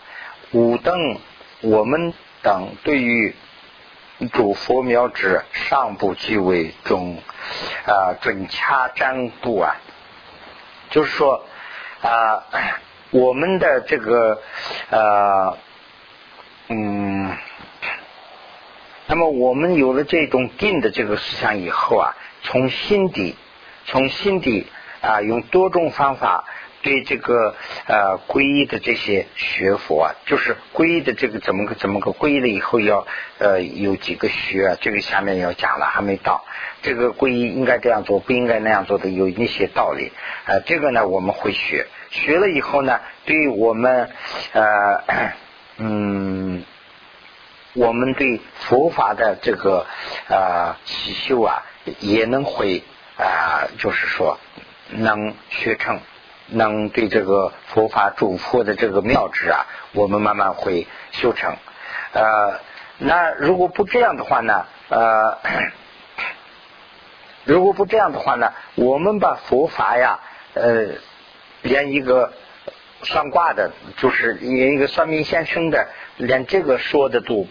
[0.53, 1.19] 五等
[1.61, 3.35] 我们等对于。
[4.31, 7.17] 主佛苗之上部即为中
[7.85, 9.75] 啊准掐占度啊，
[10.91, 11.43] 就是说
[12.01, 12.45] 啊
[13.09, 14.39] 我们的这个
[14.91, 15.57] 呃
[16.69, 17.35] 嗯，
[19.07, 23.35] 那么我们有了这种定的这个思想以后啊，从心底
[23.85, 24.67] 从心底
[25.01, 26.45] 啊用多种方法
[26.83, 27.55] 对这个
[27.87, 33.07] 呃皈依的这些学佛啊，就是皈依的这个怎么个怎么个皈依了以后要
[33.39, 36.45] 呃有几个学，这个下面要讲了，还没到。
[36.83, 40.11] 这个皈依应该这样做，不应该那样做的有一些道理。
[40.45, 44.11] 呃，这个呢我们会学，学了以后呢，对我们
[44.51, 45.33] 呃
[45.79, 46.63] 嗯。
[47.75, 49.87] 我们对佛法的这个
[50.29, 51.65] 啊习修啊，
[52.01, 52.83] 也能会
[53.17, 54.37] 啊，就是说
[54.89, 55.99] 能学成，
[56.53, 61.55] 能对这个佛法主佛的这个妙旨啊，我们慢慢会修成。
[62.13, 62.59] 呃，
[62.99, 64.65] 那如果不这样的话呢？
[64.89, 65.37] 呃，
[67.45, 68.53] 如果不这样的话呢？
[68.75, 70.19] 我们把佛法呀，
[70.53, 70.89] 呃，
[71.61, 72.31] 连一个
[73.01, 75.87] 算卦的，就是连一个算命先生的，
[76.17, 77.47] 连这个说的都。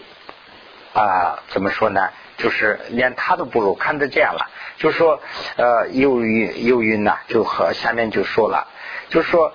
[0.93, 2.09] 啊，怎么说呢？
[2.43, 4.51] 就是连他都不如，看得见了。
[4.75, 5.21] 就说
[5.55, 8.67] 呃，由于由于呢，就和下面就说了，
[9.07, 9.53] 就说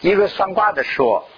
[0.00, 1.28] 一个算卦的说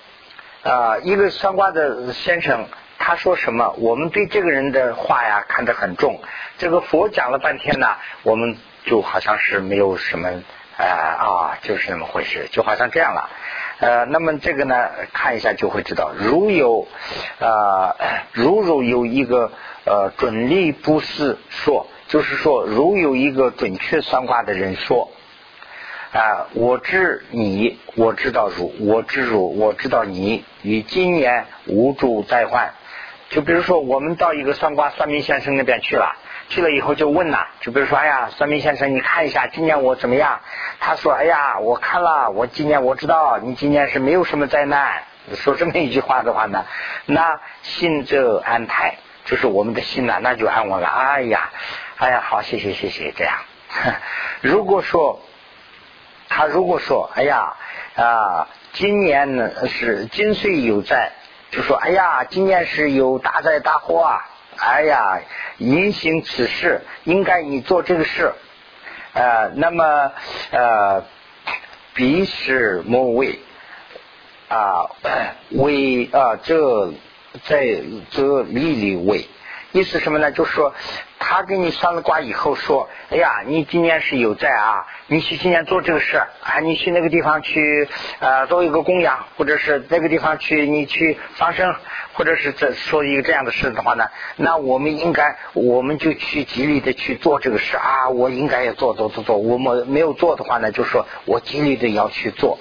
[0.63, 2.65] 啊，一个算卦的先生，
[2.99, 3.75] 他说什么？
[3.77, 6.19] 我们对这个人的话呀看得很重。
[6.57, 10.31] 这个佛讲了半天呢，我们就好像是没有什么
[10.79, 13.29] 啊啊，就是那么回事，就好像这样了。
[13.81, 16.89] 呃，那么这个呢，看一下就会知道，如有
[17.41, 17.95] 啊，
[18.33, 19.53] 如如有一个
[19.85, 25.11] 呃准力不是说，就是说，如有一个准确算卦的人说
[26.13, 32.73] 啊，我知你，我知道如，我知如，我知道你与今年无主再患。
[33.31, 36.17] 就比如说，我们到一个算卦算命先生那边去了。
[36.49, 40.41] 去了以后就问呐，就比如说，哎呀，算命先生，你看一下今年我怎么样？
[40.81, 45.03] 他说，哎呀，我看了，我今年我知道你今年是没有什么灾难。
[45.35, 46.65] 说这么一句话的话呢，
[47.05, 48.95] 那心就安泰，
[49.27, 50.89] 就是我们的心呐，那就安稳了。
[50.89, 51.51] 哎呀，
[51.99, 53.35] 哎呀，好，谢谢谢谢，这样。
[54.41, 55.21] 如果说
[56.31, 57.57] 他如果说，哎呀
[57.95, 61.13] 啊，今年呢是金岁有灾，
[61.51, 64.31] 就说，哎呀，今年是有大灾大祸啊。
[64.59, 65.21] 哎呀，
[65.59, 68.33] 言行此事，应该你做这个事，
[69.13, 70.13] 呃，那么
[70.51, 71.05] 呃，
[71.95, 73.39] 彼时莫为
[74.49, 74.91] 啊，
[75.51, 76.93] 为啊，这
[77.45, 79.29] 在这里里为。
[79.73, 80.33] 意思什么呢？
[80.33, 80.75] 就是说，
[81.19, 87.89] 他给你算了卦以后说：“哎呀，你今年是有灾啊，你去今年做这个事啊，你去那个地方去
[88.21, 91.75] 呃做一个供养，或者是那个地方去你去放生，
[92.13, 102.59] 或者是这说一个这样的事的话呢，那我们应该我们就去极力的去做这个事啊，我应该要做做做做，我们没有做的话呢，就说我极力的要去做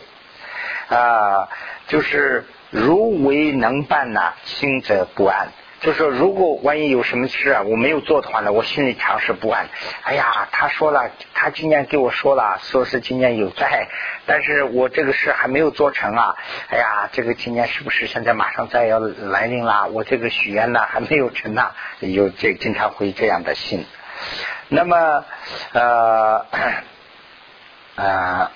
[0.89, 1.48] 啊，
[1.88, 9.67] 就是如为能办呢，心则不安。”就说如果万一有什么事啊，我没有做的话呢，我心里常是不安。
[10.01, 13.87] 哎呀，他说了，他今年给我说了，说是今年有灾，
[14.25, 16.35] 但是我这个事还没有做成啊。
[16.69, 19.85] 哎呀，这个今年是不是现在马上灾要来临啦？
[19.85, 23.85] 我这个许愿呢还没有成呢，有这经常会这样的心。
[24.69, 25.25] 那么
[25.73, 26.45] 呃
[27.95, 28.51] 呃，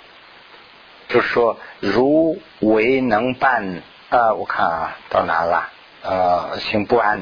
[1.07, 5.69] 就说如为能办啊，我看啊，到哪了？
[6.03, 7.21] 呃，心不安，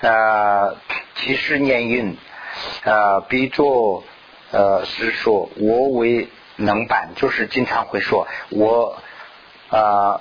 [0.00, 0.76] 呃，
[1.14, 2.18] 其实念运，
[2.84, 4.04] 呃，比作
[4.50, 9.02] 呃是说，我为能办，就是经常会说，我
[9.70, 10.20] 啊，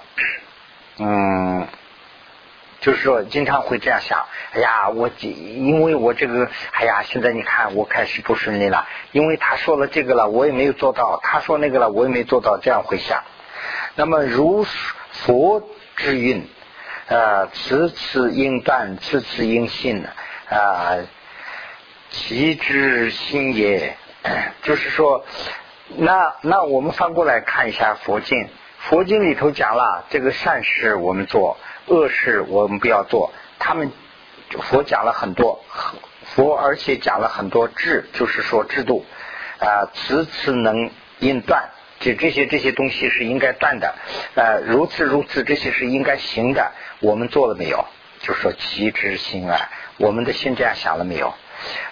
[0.98, 1.68] 嗯，
[2.80, 13.24] 就是说经常会这样想，哎呀，我因为我这个，哎呀，现在你看我开始不顺利了，因为他说了这个了，我也没有做到，他说那个了，我也没做到，这样会想。
[13.96, 14.66] 那么如
[15.12, 15.62] 佛
[15.98, 16.48] 之运。
[17.08, 20.06] 呃，此次应断，此次应信
[20.50, 20.98] 啊，
[22.10, 23.98] 其之心也。
[24.64, 25.26] 就是说，
[25.98, 28.48] 那那我们翻过来看一下佛经，
[28.80, 33.34] 佛经里头讲了，这个善事我们做，恶事我们不要做。
[33.60, 33.92] 他们
[34.62, 35.62] 佛讲了很多，
[36.24, 39.06] 佛而且讲了很多制，就是说制度
[39.60, 40.90] 啊，此次能
[41.20, 41.70] 应断。
[42.04, 43.96] 这这些这些东西是应该断的，
[44.36, 46.74] 呃，如此如此，这些是应该行的。
[47.00, 47.86] 我们做了没有？
[48.20, 51.34] 就说其之心啊，我们的心这样想了没有？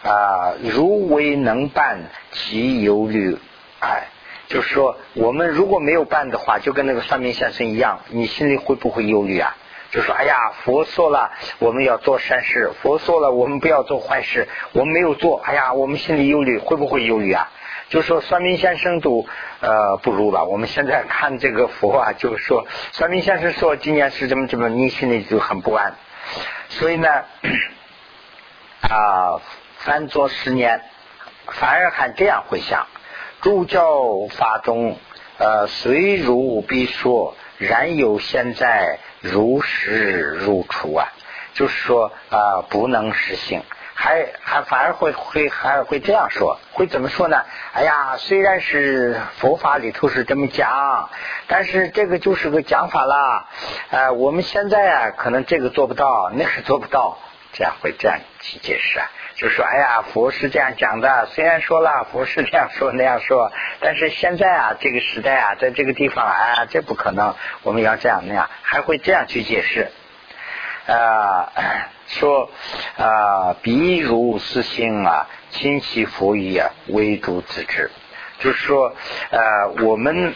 [0.04, 2.00] 啊，如为能办，
[2.32, 3.38] 即忧虑
[3.80, 4.08] 哎，
[4.48, 9.56] 就是说我们如果没有办的话，就跟那个算命先生一样，你心里会不会忧虑啊？
[9.92, 17.50] 就说哎呀，佛说了我们要做善事，佛说了我们不要做坏事，我们没有做，哎呀，我们心里忧虑，会不会忧虑啊？
[17.92, 19.26] 就说算命先生都
[19.60, 20.46] 呃不如了。
[20.46, 25.94] 我们现在看这个佛啊，就是说算命先生说今年是怎么怎么，你心里就很不安。
[26.70, 27.10] 所以呢，
[28.82, 29.42] 啊，
[29.80, 30.82] 翻做十年，
[31.48, 32.88] 反而还这样会想。
[33.42, 34.98] 诸教法中
[35.38, 41.08] 呃，虽如必说，然有现在如实如出啊，
[41.54, 43.64] 就是说啊，不能实行。
[44.02, 47.44] 还还反而会会还会这样说，会怎么说呢？
[47.72, 51.12] 哎呀，虽然是佛法里头是这么讲，
[51.46, 53.46] 但是这个就是个讲法啦。
[53.92, 57.20] 呃，我们现在啊，可能这个做不到，那个做不到，
[57.54, 59.06] 这样会这样去解释啊。
[59.36, 69.92] 就说哎呀，佛是这样讲的，虽然说了佛是这样说那样说，但是现在啊，这个时代啊，在这个地方啊，这不可能，我们要这样那样，还会这样去解释。
[70.88, 71.52] 啊，
[72.08, 72.50] 说
[72.98, 77.92] 啊，比如是心啊，亲其佛语啊，为主自知，
[78.40, 78.96] 就是说，
[79.30, 79.40] 呃，
[79.84, 80.36] 我们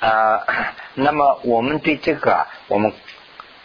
[0.00, 2.92] 啊，那么我们对这个，我们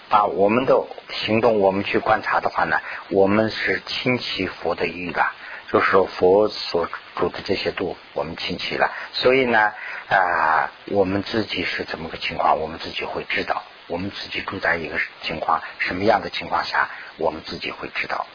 [0.09, 5.25] 把我们的行动，我们去观察的话呢，我们是亲其佛的语的。
[5.71, 9.71] 就是说佛所住的这些度，我们亲戚了，所以呢
[10.09, 13.61] 啊，我们自己是怎么个情况，我们自己会知道。
[13.87, 18.25] 我们自己住在一个情况什么样的情况下，我们自己会知道。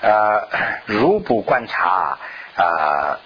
[0.00, 0.48] 呃，
[0.86, 2.18] 如不观察
[2.56, 3.20] 啊，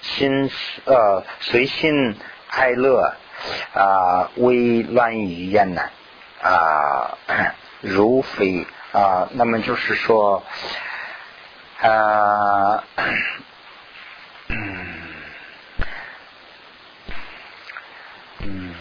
[0.00, 0.50] 心
[0.84, 2.16] 呃随心
[2.48, 3.14] 哀乐
[3.74, 5.82] 啊，微乱语言呢
[6.42, 7.18] 啊，
[7.80, 10.42] 如非啊，那么就是说。
[11.82, 12.84] 啊，
[14.48, 14.96] 嗯，
[18.40, 18.74] 嗯，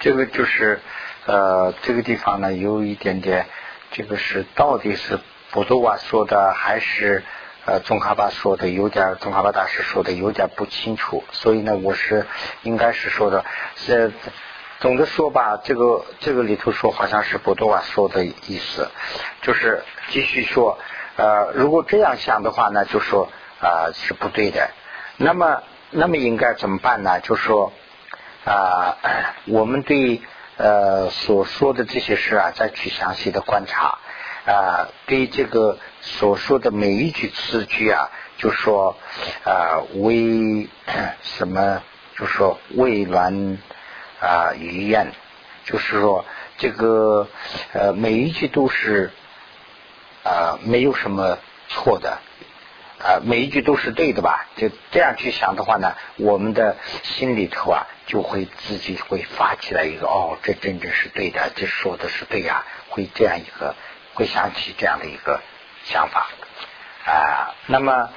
[0.00, 0.80] 这个就是
[1.26, 3.46] 呃，这个地方呢，有一点点，
[3.92, 5.20] 这个是到底是
[5.52, 7.22] 波多瓦说的，还是
[7.66, 12.26] 呃，宗喀巴说的，有点宗喀巴大师说的有点不清楚，所以呢，我是
[12.62, 13.44] 应该是说的，
[13.76, 14.12] 是
[14.80, 18.90] 总的说吧，这个这个里头说好像是波多瓦说的意思，
[19.42, 20.76] 就是继续说。
[21.18, 23.28] 呃，如果这样想的话呢，就说
[23.60, 24.70] 啊是不对的。
[25.16, 27.18] 那么，那么应该怎么办呢？
[27.18, 27.72] 就说
[28.44, 28.96] 啊，
[29.46, 30.22] 我们对
[30.56, 33.98] 呃所说的这些事啊，再去详细的观察
[34.46, 38.96] 啊，对这个所说的每一句词句啊，就说
[39.42, 40.68] 啊为
[41.22, 41.82] 什么？
[42.16, 43.58] 就说为乱
[44.20, 45.12] 啊语言，
[45.64, 46.24] 就是说
[46.58, 47.26] 这个
[47.72, 49.10] 呃每一句都是。
[50.28, 51.38] 啊，没有什么
[51.68, 52.18] 错的，
[52.98, 54.44] 啊，每一句都是对的吧？
[54.56, 63.74] 就这样去想的话呢，我们的心里头啊，就会自己会发起来一个哦，这真正是对的，这说的是对呀，会这样一个，
[64.12, 65.40] 会想起这样的一个
[65.84, 66.26] 想法
[67.06, 67.54] 啊。
[67.66, 68.10] 那么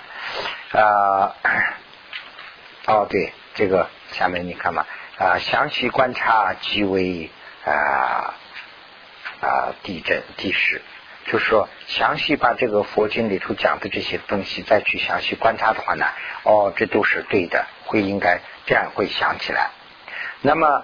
[0.74, 1.36] 啊，
[2.88, 4.86] 哦，对，这个下面你看嘛
[5.18, 7.30] 啊，详细观察即为
[7.64, 8.34] 啊
[9.40, 10.82] 啊地震地势。
[11.26, 16.06] 就是说，详细把这个佛经里头讲的这些东西再去详细观察的话呢，
[16.44, 19.70] 哦，这都是对的，会应该这样会想起来。
[20.42, 20.84] 那么，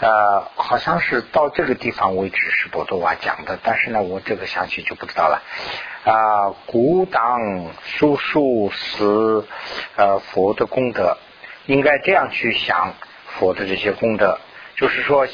[0.00, 5.42] 呃，好像是到这个地方为止是波多瓦讲的，但是呢，我这个详细就不知道了。
[6.04, 9.44] 啊，古当叔叔是
[9.96, 11.18] 呃佛的功德，
[11.66, 12.94] 应该这样去想
[13.26, 14.40] 佛的这些功德，
[14.76, 15.26] 就是说，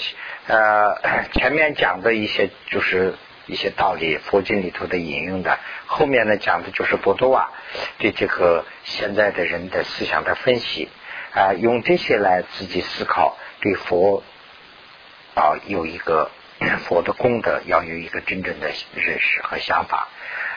[0.48, 3.14] 呃，前面讲的一些就是。
[3.50, 7.50] 一些道理，佛经里头的引用的，后面呢讲的就是波多瓦
[7.98, 10.88] 对这个现在的人的思想的分析。
[11.32, 14.24] 啊，用这些来自己思考，对佛
[15.36, 16.28] 啊有一个
[16.88, 20.08] 佛的功德，要有一个真正的认识和想法。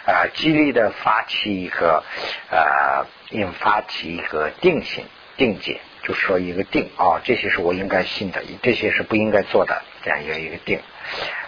[0.08, 2.04] 啊，激励的发起一个
[2.50, 5.06] 啊，引发起一个定性
[5.38, 10.80] 定解，就说一个定啊，这些是我应该信的，这些是不应该做的，这样一个一个定。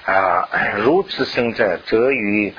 [0.06, 2.54] 啊， 如此生者，则于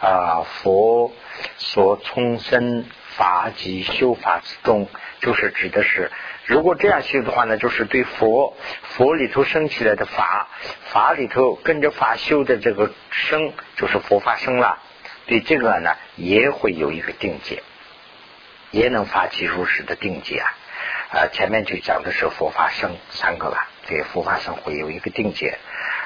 [0.00, 1.12] 啊佛
[1.56, 4.88] 所从生法及修法之中，
[5.20, 6.12] 就是指的是，
[6.44, 10.48] 如果这样修的话呢，就是对佛佛里头生起来的法，
[10.92, 14.78] 法里头跟着法修的这个生，就是佛法生了，
[15.26, 17.62] 对这个呢也会有一个定界，
[18.70, 20.46] 也能发起如实的定界啊。
[21.10, 25.58] 啊，前面就讲的是佛法生三个了，这佛法生会有一个定界。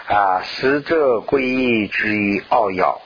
[0.09, 3.03] 啊，实者归一之于奥要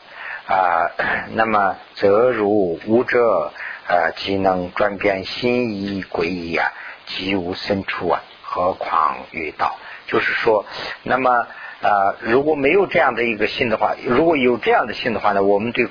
[0.47, 0.87] 啊，
[1.33, 3.51] 那么则如无者
[3.89, 6.71] 啊，即能转变心意归依啊，
[7.07, 9.81] 即无生处啊，何况于道？
[10.07, 10.65] 就是说，
[11.03, 11.49] 那么
[11.83, 15.89] 啊，如果没有这样的一个心的话，如果有这样的心的话呢，我们对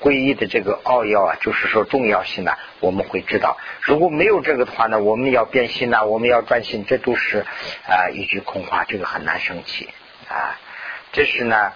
[0.00, 3.56] 皈依的这个奥要啊，就是说重要性呢，我们会知道。
[3.80, 7.40] 如果没有这个的话呢，我们要变心呐，我们要转心，这都是
[7.88, 9.88] 啊一句空话，这个很难生气。
[10.28, 10.58] 啊，
[11.12, 11.72] 这是呢，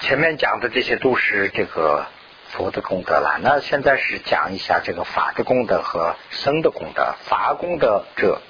[0.00, 2.06] 前面讲的这些都是这个
[2.48, 3.38] 佛的功德了。
[3.42, 7.14] 那现在是讲一下这个法的功德和生的功德。
[7.24, 8.40] 法功德者，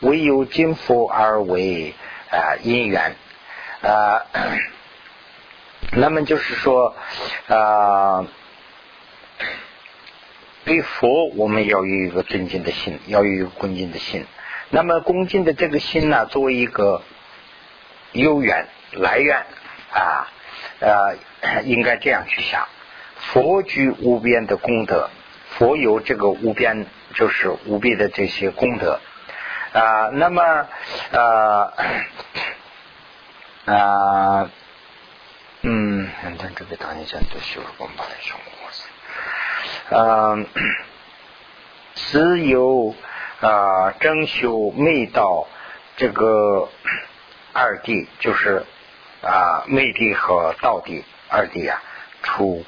[0.00, 1.94] 唯有金佛而为
[2.30, 3.16] 啊因缘
[3.82, 4.22] 啊。
[5.92, 6.96] 那么就是说
[7.48, 8.26] 啊，
[10.64, 14.26] 对佛我们要有一个尊敬的心，要有一个恭敬的心。
[14.70, 17.02] 那么恭敬的这个心呢，作为一个
[18.12, 19.46] 悠远来源
[19.92, 20.28] 啊，
[20.80, 21.16] 呃，
[21.64, 22.66] 应该这样去想：
[23.18, 25.10] 佛具无边的功德，
[25.58, 29.00] 佛有这个无边，就是无边的这些功德
[29.72, 30.08] 啊。
[30.12, 30.66] 那么
[31.12, 31.72] 呃
[33.74, 34.50] 啊。
[35.68, 38.52] 嗯，咱这边当年讲都修了光把的生活
[40.36, 40.46] 嗯，
[41.96, 42.94] 只有
[43.40, 45.48] 啊，真修昧道
[45.96, 46.68] 这个
[47.56, 48.64] 二谛，就是
[49.22, 51.82] 啊，昧谛和道谛二谛啊，
[52.22, 52.64] 除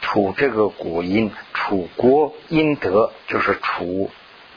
[0.00, 4.10] 除这个果因，除果因德，就是除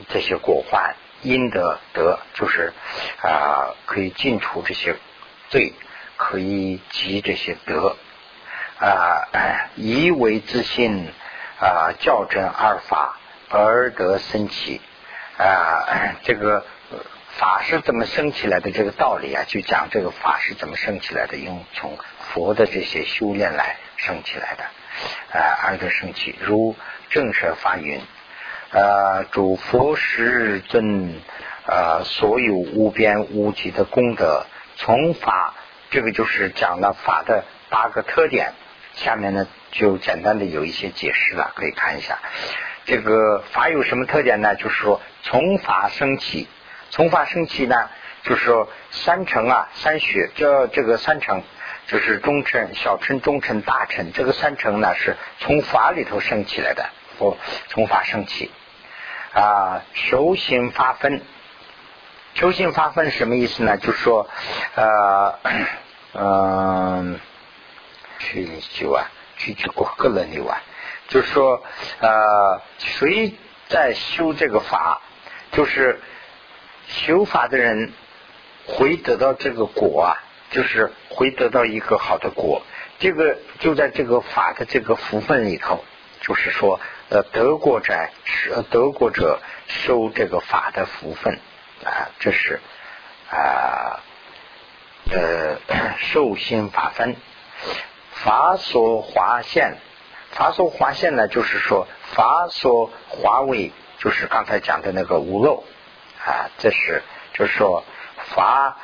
[0.07, 2.71] 这些果患因德德，就是
[3.21, 4.95] 啊，可以尽除这些
[5.49, 5.73] 罪。
[6.19, 7.95] 可以积这些德
[8.80, 9.21] 啊，
[9.75, 11.11] 以为自信
[11.59, 13.19] 啊，教正二法
[13.49, 14.82] 而得生起
[15.38, 16.15] 啊。
[16.23, 16.65] 这个
[17.38, 18.71] 法是怎么生起来的？
[18.71, 24.63] 这个道理啊，就讲这个法是怎么生起来的，用从佛的这些修炼来生起来的
[25.39, 26.35] 啊，而得生起。
[26.41, 26.75] 如
[27.09, 28.01] 正舍法云
[28.71, 31.21] 啊，主佛世尊
[31.65, 35.53] 啊，所有无边无际的功德，从法。
[35.89, 38.51] 这个就是讲了法的八个特点，
[38.95, 42.19] 下面呢就简单的有一些解释了，可以看一下。
[42.83, 44.55] 这个法有什么特点呢？
[44.55, 46.49] 就是说从法生起，
[46.89, 47.89] 从法生起呢，
[48.23, 51.43] 就是说三乘啊，三学，这这个三乘
[51.88, 57.38] 就是中乘、小乘、中乘、大乘，这个三乘呢是从法里头生起来的，哦
[57.69, 58.51] 从法生起
[59.33, 61.21] 啊，修行发分。
[62.33, 63.77] 修行发分什么意思呢？
[63.77, 64.29] 就是说，
[64.75, 65.39] 呃，
[66.13, 67.19] 嗯，
[68.19, 70.61] 去就啊，去去过个人的啊，
[71.07, 71.63] 就是说，
[71.99, 73.33] 呃，谁
[73.69, 75.01] 在修这个法，
[75.51, 75.99] 就是
[76.88, 77.91] 修法的人
[78.65, 82.63] 会得到这个果啊，就是会得到一个好的果。
[82.99, 85.83] 这个就在这个法的这个福分里头，
[86.21, 86.79] 就是说，
[87.09, 91.39] 呃，得过者是得过者收这个法的福分。
[91.83, 92.59] 啊，这是
[93.29, 94.01] 啊
[95.11, 95.57] 呃
[95.99, 97.15] 受心法分，
[98.11, 99.77] 法所划现，
[100.31, 105.63] 法所划现呢，就是说法所华为，就是刚才讲的那个无漏
[106.28, 107.01] 啊，这是
[107.34, 107.86] 就是说
[108.36, 108.75] 法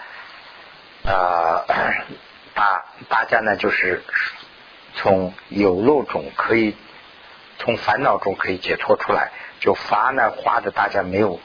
[1.06, 1.66] 啊
[2.54, 4.02] 大大家呢就是
[4.96, 6.78] 从有漏中可以
[7.60, 11.40] 从烦恼中可以解脱出来，就法呢划的大家没有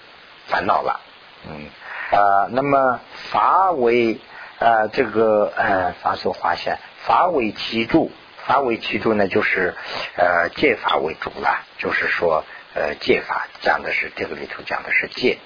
[0.46, 1.01] 烦恼了。
[1.49, 1.68] 嗯
[2.11, 4.18] 啊，那么法为
[4.59, 8.11] 啊这个呃法所划现，法为其主，
[8.46, 9.74] 法为其主呢就是
[10.16, 12.44] 呃戒法为主了，就是说
[12.74, 15.38] 呃戒法讲的是这个里头讲的是戒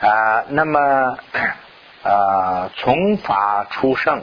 [0.00, 1.18] 啊，那么
[2.02, 4.22] 啊从法出生，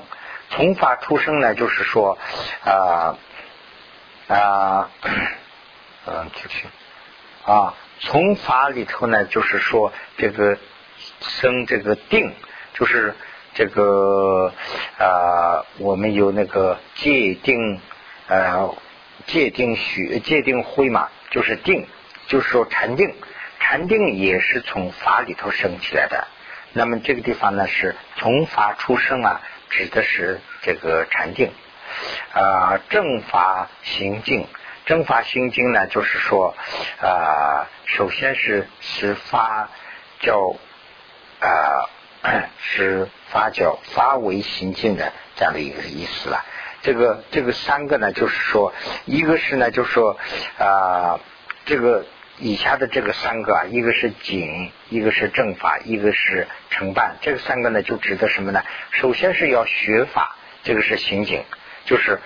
[0.49, 2.17] 从法出生呢就是说
[2.63, 3.17] 啊
[4.27, 4.89] 啊
[6.05, 6.67] 嗯继续
[7.45, 7.73] 啊。
[7.99, 10.57] 从法里头呢，就是说这个
[11.21, 12.33] 生这个定，
[12.73, 13.15] 就是
[13.53, 14.51] 这个
[14.99, 17.79] 啊，我们有那个界定
[18.27, 18.75] 呃
[19.25, 21.87] 界定许界定会嘛，就是定，
[22.27, 23.15] 就是说禅定，
[23.73, 26.27] 禅定也是从法里头生起来的。
[26.73, 31.51] 那么这个地方呢，是从法出生啊，指的是这个禅定
[32.33, 34.45] 啊，正法行静。
[34.85, 36.55] 正法行经呢，就是说，
[37.01, 39.71] 啊，首先是是发
[40.19, 40.55] 教，
[41.39, 41.89] 啊，
[42.61, 46.45] 是发教发为行进的这样的一个意思了。
[46.83, 48.71] 这个这个三个呢，就是说，
[49.05, 50.15] 一个是呢，就是说，
[50.59, 51.19] 啊，
[51.65, 52.05] 这个
[52.43, 57.15] 以下的这个三个啊，一个是景，一个是正法，一个是承办。
[57.21, 58.61] 这个三个呢，就指的什么呢？
[58.91, 61.43] 首先是要学法，这个是行警，
[61.85, 62.19] 就是。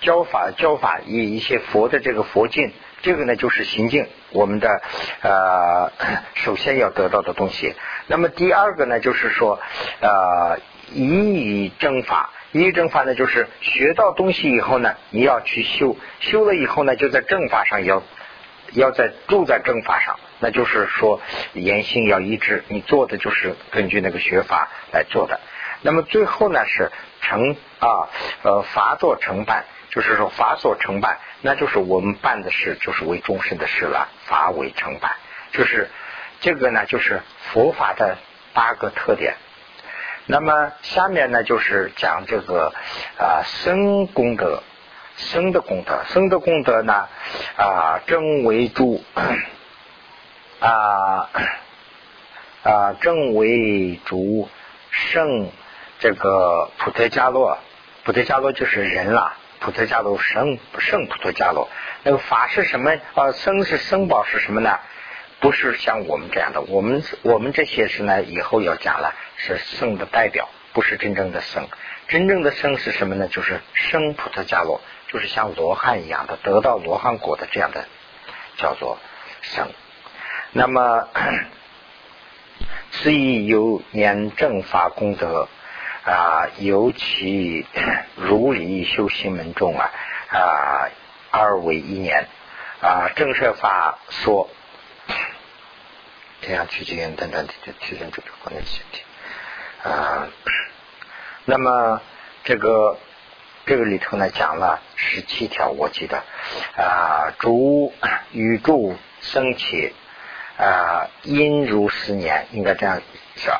[0.00, 4.82] 教法教法以一些佛的这个佛境，这个呢就是行境，我们的
[5.22, 5.90] 呃
[6.34, 7.74] 首先要得到的东西。
[8.06, 9.58] 那么第二个呢就是说
[10.02, 10.58] 呃
[10.92, 18.02] 以以正法，以正法呢就是学到东西以后呢，你要去修，修了以后呢就在正法上要
[18.74, 21.20] 要在住在正法上，那就是说
[21.54, 25.40] 言行要一致，你做的就是根据那个学法来做的。
[25.82, 28.08] 那么最后呢是成啊
[28.42, 29.64] 呃法作成办。
[29.90, 35.14] 就是说法所成败，那就是我们办的事就是为终身的事了，法为成败，
[35.52, 35.88] 就是
[36.40, 37.22] 这个呢，就是
[37.52, 38.18] 佛法的
[38.54, 39.36] 八个特点。
[40.26, 42.74] 那么下面呢，就是讲这个
[43.18, 44.64] 啊生功德，
[45.16, 47.08] 生的功德，生的功德呢
[47.56, 49.02] 啊正为主
[50.60, 51.30] 啊
[52.62, 54.48] 啊正为主
[54.90, 55.50] 圣
[55.98, 57.58] 这个普特伽罗，
[58.04, 61.68] 普特伽罗就是人了，普特伽罗圣圣普特伽罗，
[62.02, 63.32] 那个法是什么啊？
[63.32, 64.78] 生是生宝是什么呢？
[65.40, 71.68] 不是像我们这样的，我们我们这些是呢，以后要讲了，是圣的代表，不是真正的圣。
[72.08, 73.28] 真正的圣是什么呢？
[73.28, 74.80] 就是生菩萨伽罗，
[75.14, 77.86] 就是像罗汉一样的，得到罗汉果的这样的，
[78.56, 78.98] 叫做
[79.42, 79.70] 生。
[80.50, 81.08] 那么，
[82.90, 85.48] 此以有年正法功德
[86.04, 87.64] 啊，尤其
[88.16, 89.92] 如理修行门中啊
[90.32, 90.90] 啊，
[91.30, 92.26] 二为一年
[92.82, 94.50] 啊，正设法说。
[96.40, 100.26] 这样去经验等等的提升这个观念前提啊，
[101.44, 102.02] 那么
[102.42, 102.98] 这个
[103.66, 106.22] 这个里头呢讲了十七条，我记得
[106.76, 107.92] 啊，主
[108.32, 109.92] 宇宙生起
[110.58, 113.00] 啊，因如十年，应该这样
[113.36, 113.50] 是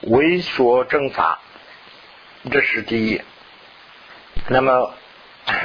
[0.00, 1.40] 为说正法，
[2.50, 3.22] 这是第一。
[4.48, 4.94] 那么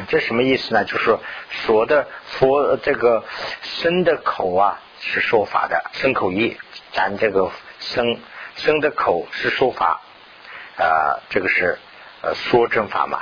[0.07, 0.85] 这什么意思呢？
[0.85, 1.17] 就是
[1.49, 3.23] 说的佛这个
[3.61, 4.79] 生的口啊。
[5.01, 6.57] 是说法的生口意，
[6.91, 7.49] 咱这个
[7.79, 8.19] 生
[8.57, 10.01] 生的口是说法，
[10.75, 11.79] 呃，这个是
[12.21, 13.21] 呃说正法嘛。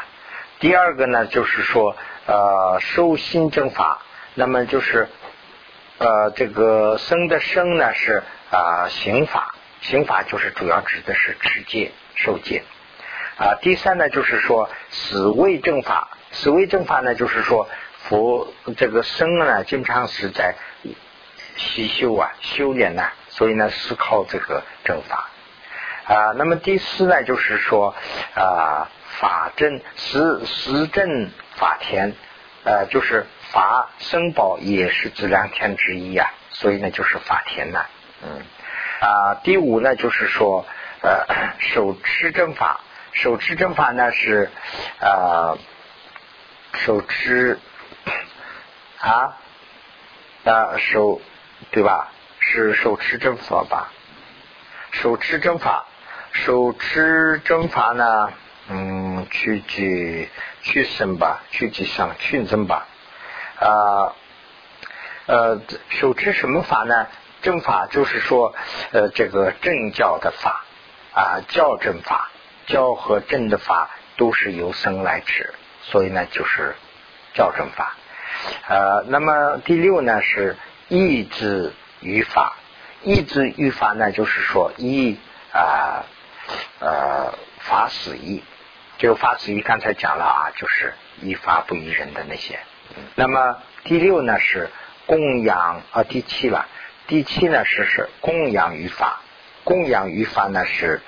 [0.59, 1.95] 第二个呢，就是说
[2.25, 4.01] 呃受心正法，
[4.35, 5.07] 那么就是
[5.97, 12.63] 呃这个生的生呢是啊刑法，刑法就是主要指的是持戒受戒
[13.37, 13.55] 啊。
[13.61, 17.69] 第三呢，就是说死为正法，死为正法呢，就是说
[18.09, 20.55] 佛这个生呢，经常是在。
[21.59, 25.27] 习修啊，修炼呐，所以呢是靠这个正法
[26.07, 26.33] 啊。
[26.35, 27.95] 那么第四呢，就是说
[28.35, 28.89] 啊，
[29.19, 32.13] 法正实实正法田，
[32.63, 37.85] 呃，就是法生宝也是质量天之一啊，所以呢就是法田呐，
[38.23, 38.41] 嗯
[39.01, 39.35] 啊。
[39.43, 40.65] 第五呢，就是说
[41.01, 41.25] 呃，
[41.59, 42.79] 手持正法，
[43.13, 44.49] 手持正法呢是
[44.99, 45.57] 啊，
[46.73, 47.59] 手持
[48.99, 49.37] 啊
[50.43, 51.21] 啊手。
[51.71, 52.11] 对吧？
[52.39, 53.91] 是手持正法吧？
[54.91, 55.85] 手持正法，
[56.45, 58.29] 手持正法呢？
[58.69, 60.29] 嗯，去去
[60.61, 62.87] 去生吧，去吉上去增吧。
[63.59, 64.13] 啊
[65.25, 67.07] 呃，手持什么法呢？
[67.41, 68.53] 正法就是说，
[68.91, 70.65] 呃，这个正教的法
[71.13, 72.31] 啊，教正法，
[72.67, 76.75] 教和正的法都是由僧来持，所以呢，就是
[77.33, 77.95] 教正法。
[78.67, 80.55] 呃，那么第六呢是。
[80.89, 82.55] 意志语法，
[83.03, 85.17] 意志语法呢，就是说依
[85.51, 86.03] 啊呃
[86.79, 88.43] 呃法死义，
[88.97, 92.59] 这个法死义刚才讲了啊，就是依法不依人的那些。
[93.15, 94.69] 那么第六呢是
[95.05, 96.67] 供养啊，第七了，
[97.07, 99.21] 第七呢是是供养于法，
[99.63, 101.01] 供养于法呢是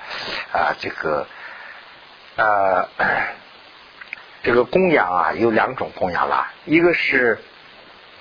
[0.52, 1.26] 啊这个
[2.36, 2.88] 呃
[4.42, 7.38] 这个供养啊有两种供养啦，一个是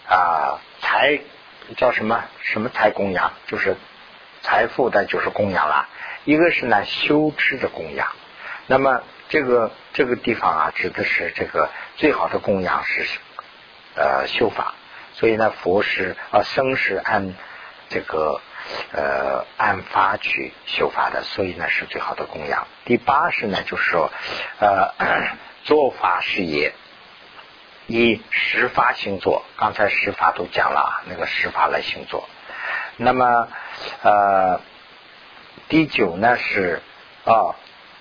[0.07, 1.19] 啊财。
[1.77, 3.31] 叫什么什么财供养？
[3.45, 3.77] 就是
[4.41, 5.87] 财富的，就是供养了。
[6.25, 8.07] 一个是呢修持的供养。
[8.67, 13.05] 那么这个这个地方啊，指的是这个最好的供养是
[13.95, 14.73] 呃修法。
[15.13, 17.35] 所以呢，佛是啊生是按
[17.89, 18.39] 这个
[18.93, 22.67] 呃按法去修法的，所以呢是最好的供养。
[22.85, 24.11] 第八是呢，就是说
[24.59, 24.93] 呃
[25.63, 26.73] 做法事业。
[27.91, 32.29] 以十法星座，刚才十法都讲了，那个十法来星座。
[32.97, 33.47] 那么
[34.03, 34.61] 呃，
[35.69, 36.81] 第九呢是
[37.25, 37.55] 啊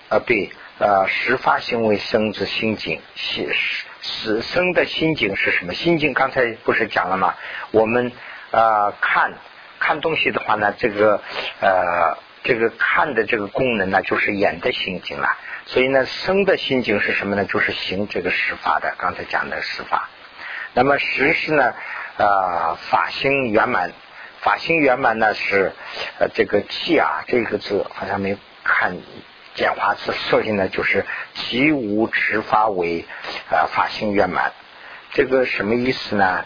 [0.08, 3.54] 啊对呃十法行为生之心境，是
[4.00, 5.74] 是生的心境是什么？
[5.74, 7.34] 心境刚才不是讲了吗？
[7.70, 8.10] 我们
[8.52, 9.34] 啊看
[9.78, 11.20] 看东西的话呢，这个
[11.60, 15.28] 呃这个看的这个功能呢，就是眼的心境了。
[15.66, 17.44] 所以呢，生的心境是什么呢？
[17.44, 20.08] 就是行这个十法的，刚才讲的十法。
[20.72, 21.74] 那么十是呢，
[22.16, 23.92] 呃，法心圆满。
[24.40, 25.72] 法心圆满呢是
[26.18, 28.96] 呃这个气啊，这个字好像没看
[29.54, 33.04] 简化字，设计呢就是其无持法为
[33.50, 34.52] 呃法心圆满。
[35.12, 36.44] 这个什么意思呢？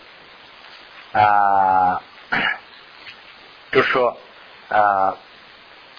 [1.13, 2.03] 啊，
[3.73, 4.17] 就是说
[4.69, 5.17] 啊，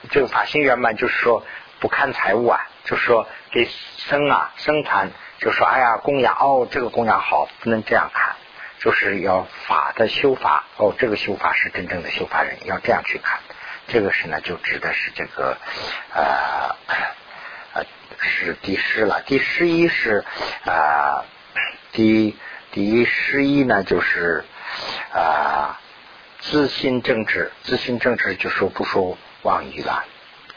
[0.10, 1.46] 这个法心圆满就是说。
[1.80, 3.68] 不看财物啊，就是说给
[3.98, 8.38] 生啊生产，就说哎呀供养哦，这个供养好，不能这样看，
[8.84, 10.66] 就是要法的修法。
[10.76, 13.40] 哦，这个修法是真正的修法人，要这样去看。
[13.88, 15.58] 这个是呢，就指的是这个
[16.14, 16.76] 呃
[17.74, 17.86] 呃
[18.20, 20.26] 是第十了，第十一是
[20.66, 21.24] 啊
[21.94, 22.36] 第
[22.72, 24.44] 第十一呢就是
[25.14, 25.80] 啊
[26.40, 30.04] 自信政治，自信政治就说不说妄语了。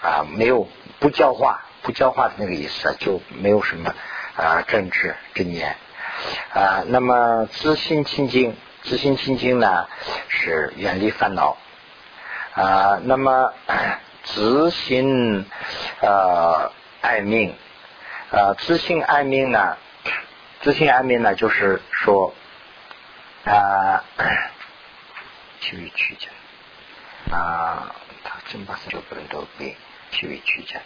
[0.03, 0.69] 啊，没有
[1.01, 3.95] 不教化不教化的那个意思，就没有什么
[4.37, 5.77] 啊政治真言
[6.53, 6.83] 啊。
[6.87, 9.87] 那么自心清净，自心清净呢
[10.29, 11.57] 是远离烦恼。
[12.55, 13.53] 啊，那么
[14.25, 15.45] 自心
[16.01, 17.55] 呃爱命，
[18.31, 19.77] 呃自心爱命呢？
[20.63, 22.35] 自心爱命呢，就是说
[23.45, 24.03] 啊，
[25.61, 26.29] 去为曲解
[27.31, 29.77] 啊，他真把这个人都背
[30.11, 30.81] 去为曲解，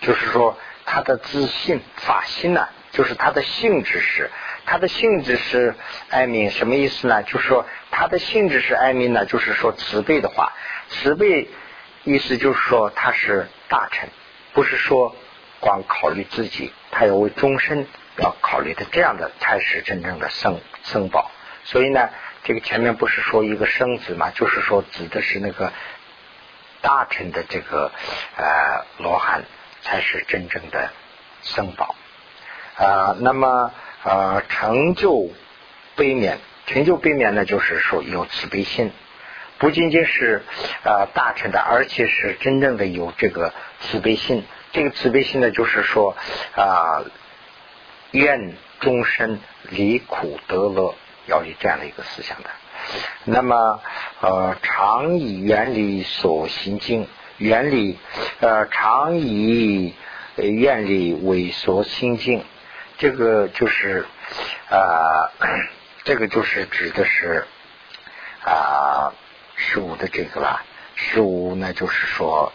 [0.00, 4.30] 就是说他的自信法心呢，就是他的性质是，
[4.66, 5.74] 他的性质是
[6.10, 7.22] 爱民，什么意思呢？
[7.22, 10.52] 就是说他的性质是爱民呢，就是说慈悲的话。
[10.88, 11.48] 慈悲
[12.04, 14.08] 意思就是说他是大臣，
[14.52, 15.16] 不是说
[15.60, 17.86] 光考虑自己，他要为终身
[18.18, 21.30] 要考虑的，这样的才是真正的圣圣宝。
[21.64, 22.10] 所以呢，
[22.44, 25.72] 这个前面不是说一个生子嘛，就是说指的是那个
[26.80, 27.90] 大臣的这个
[28.36, 29.44] 呃罗汉
[29.82, 30.90] 才是真正的
[31.42, 31.96] 圣宝
[32.76, 33.16] 啊。
[33.18, 33.72] 那么
[34.06, 35.30] 呃成就
[35.96, 36.36] 悲悯，
[36.66, 38.92] 成就悲悯呢，就是说有慈悲心。
[39.58, 40.42] 不仅仅是
[40.84, 44.44] 呃大臣的，而且是真正的有这个慈悲心。
[44.72, 46.16] 这个慈悲心呢，就是说
[46.54, 47.02] 啊，
[48.12, 49.40] 愿终身
[49.70, 50.94] 离苦得乐，
[51.26, 52.50] 要有这样的一个思想的。
[53.24, 53.80] 那么
[54.20, 57.98] 呃，常以远离所行经，远离
[58.40, 59.94] 呃常以
[60.36, 62.44] 愿力为所行经，
[62.98, 64.06] 这个就是
[64.70, 65.30] 啊，
[66.04, 67.46] 这个就是指的是
[68.44, 69.12] 啊。
[69.58, 70.60] 十五的这个啦，
[70.94, 72.52] 十五呢就是说，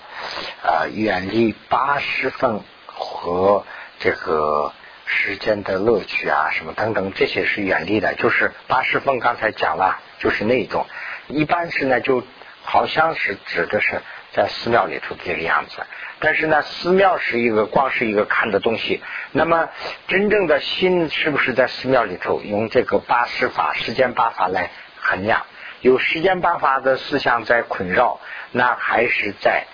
[0.62, 3.66] 呃，远离八十分和
[4.00, 4.72] 这个
[5.08, 8.14] 时间的乐趣啊，什么等等，这些是远离的。
[8.14, 10.86] 就是八十分刚才讲了，就是那种，
[11.28, 12.24] 一般是呢，就
[12.62, 15.86] 好像是指的是在寺庙里头这个样子。
[16.20, 19.02] 但是呢，寺庙是一个光是一个看的东西，
[19.32, 19.70] 那么
[20.08, 24.70] 真正的心是不是在寺庙里头用这个八十法、时间八法来
[25.00, 25.46] 衡量？
[25.82, 28.20] 有时间八法的思想在困扰，
[28.52, 29.66] 那还是在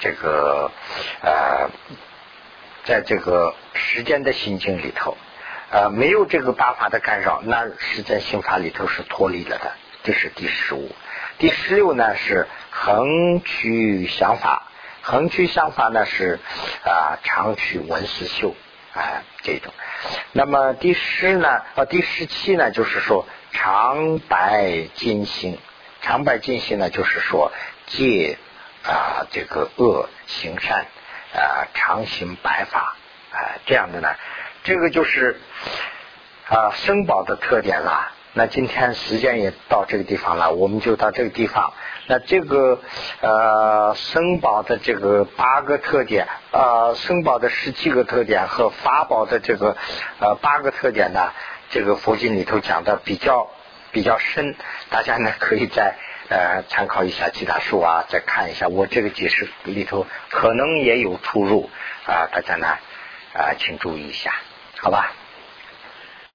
[0.00, 0.70] 这个
[1.22, 1.70] 呃，
[2.84, 5.16] 在这个时间的心境里头，
[5.70, 9.72] 呃，没有这个八法的干扰，那是在心法里头是脱离了的。
[10.02, 10.94] 这是第十五，
[11.38, 12.46] 第十六呢是
[12.76, 14.64] 横取想法，
[15.02, 16.40] 横取想法呢是
[16.84, 18.54] 啊长取文思修
[18.92, 19.72] 啊这种。
[20.32, 23.24] 那么第十呢，呃，第十七呢，就是说。
[23.56, 25.56] 常白金星，
[26.02, 27.52] 常白金星呢，就是说
[27.86, 28.36] 戒
[28.82, 30.86] 啊这个恶行善
[31.32, 32.96] 啊常行白法
[33.30, 34.08] 啊这样的呢，
[34.64, 35.40] 这个就是
[36.48, 38.10] 啊生宝的特点了。
[38.36, 41.72] 那今天时间也到这个地方了，我们就到这个地方。
[42.08, 42.80] 那这个
[43.20, 49.76] 呃生宝的这个八个特点呃，生宝的十七个特点和法宝的这个
[50.18, 51.30] 呃八个特点呢？
[51.70, 53.48] 这个佛经里头讲的比较
[53.92, 54.56] 比较深，
[54.90, 55.94] 大家呢可以再
[56.28, 61.70] 呃参考一下其他书啊，再看一下我这个解释里头可能也有出入
[62.06, 62.66] 啊，大家呢
[63.32, 64.34] 啊请注意一下，
[64.80, 65.12] 好吧。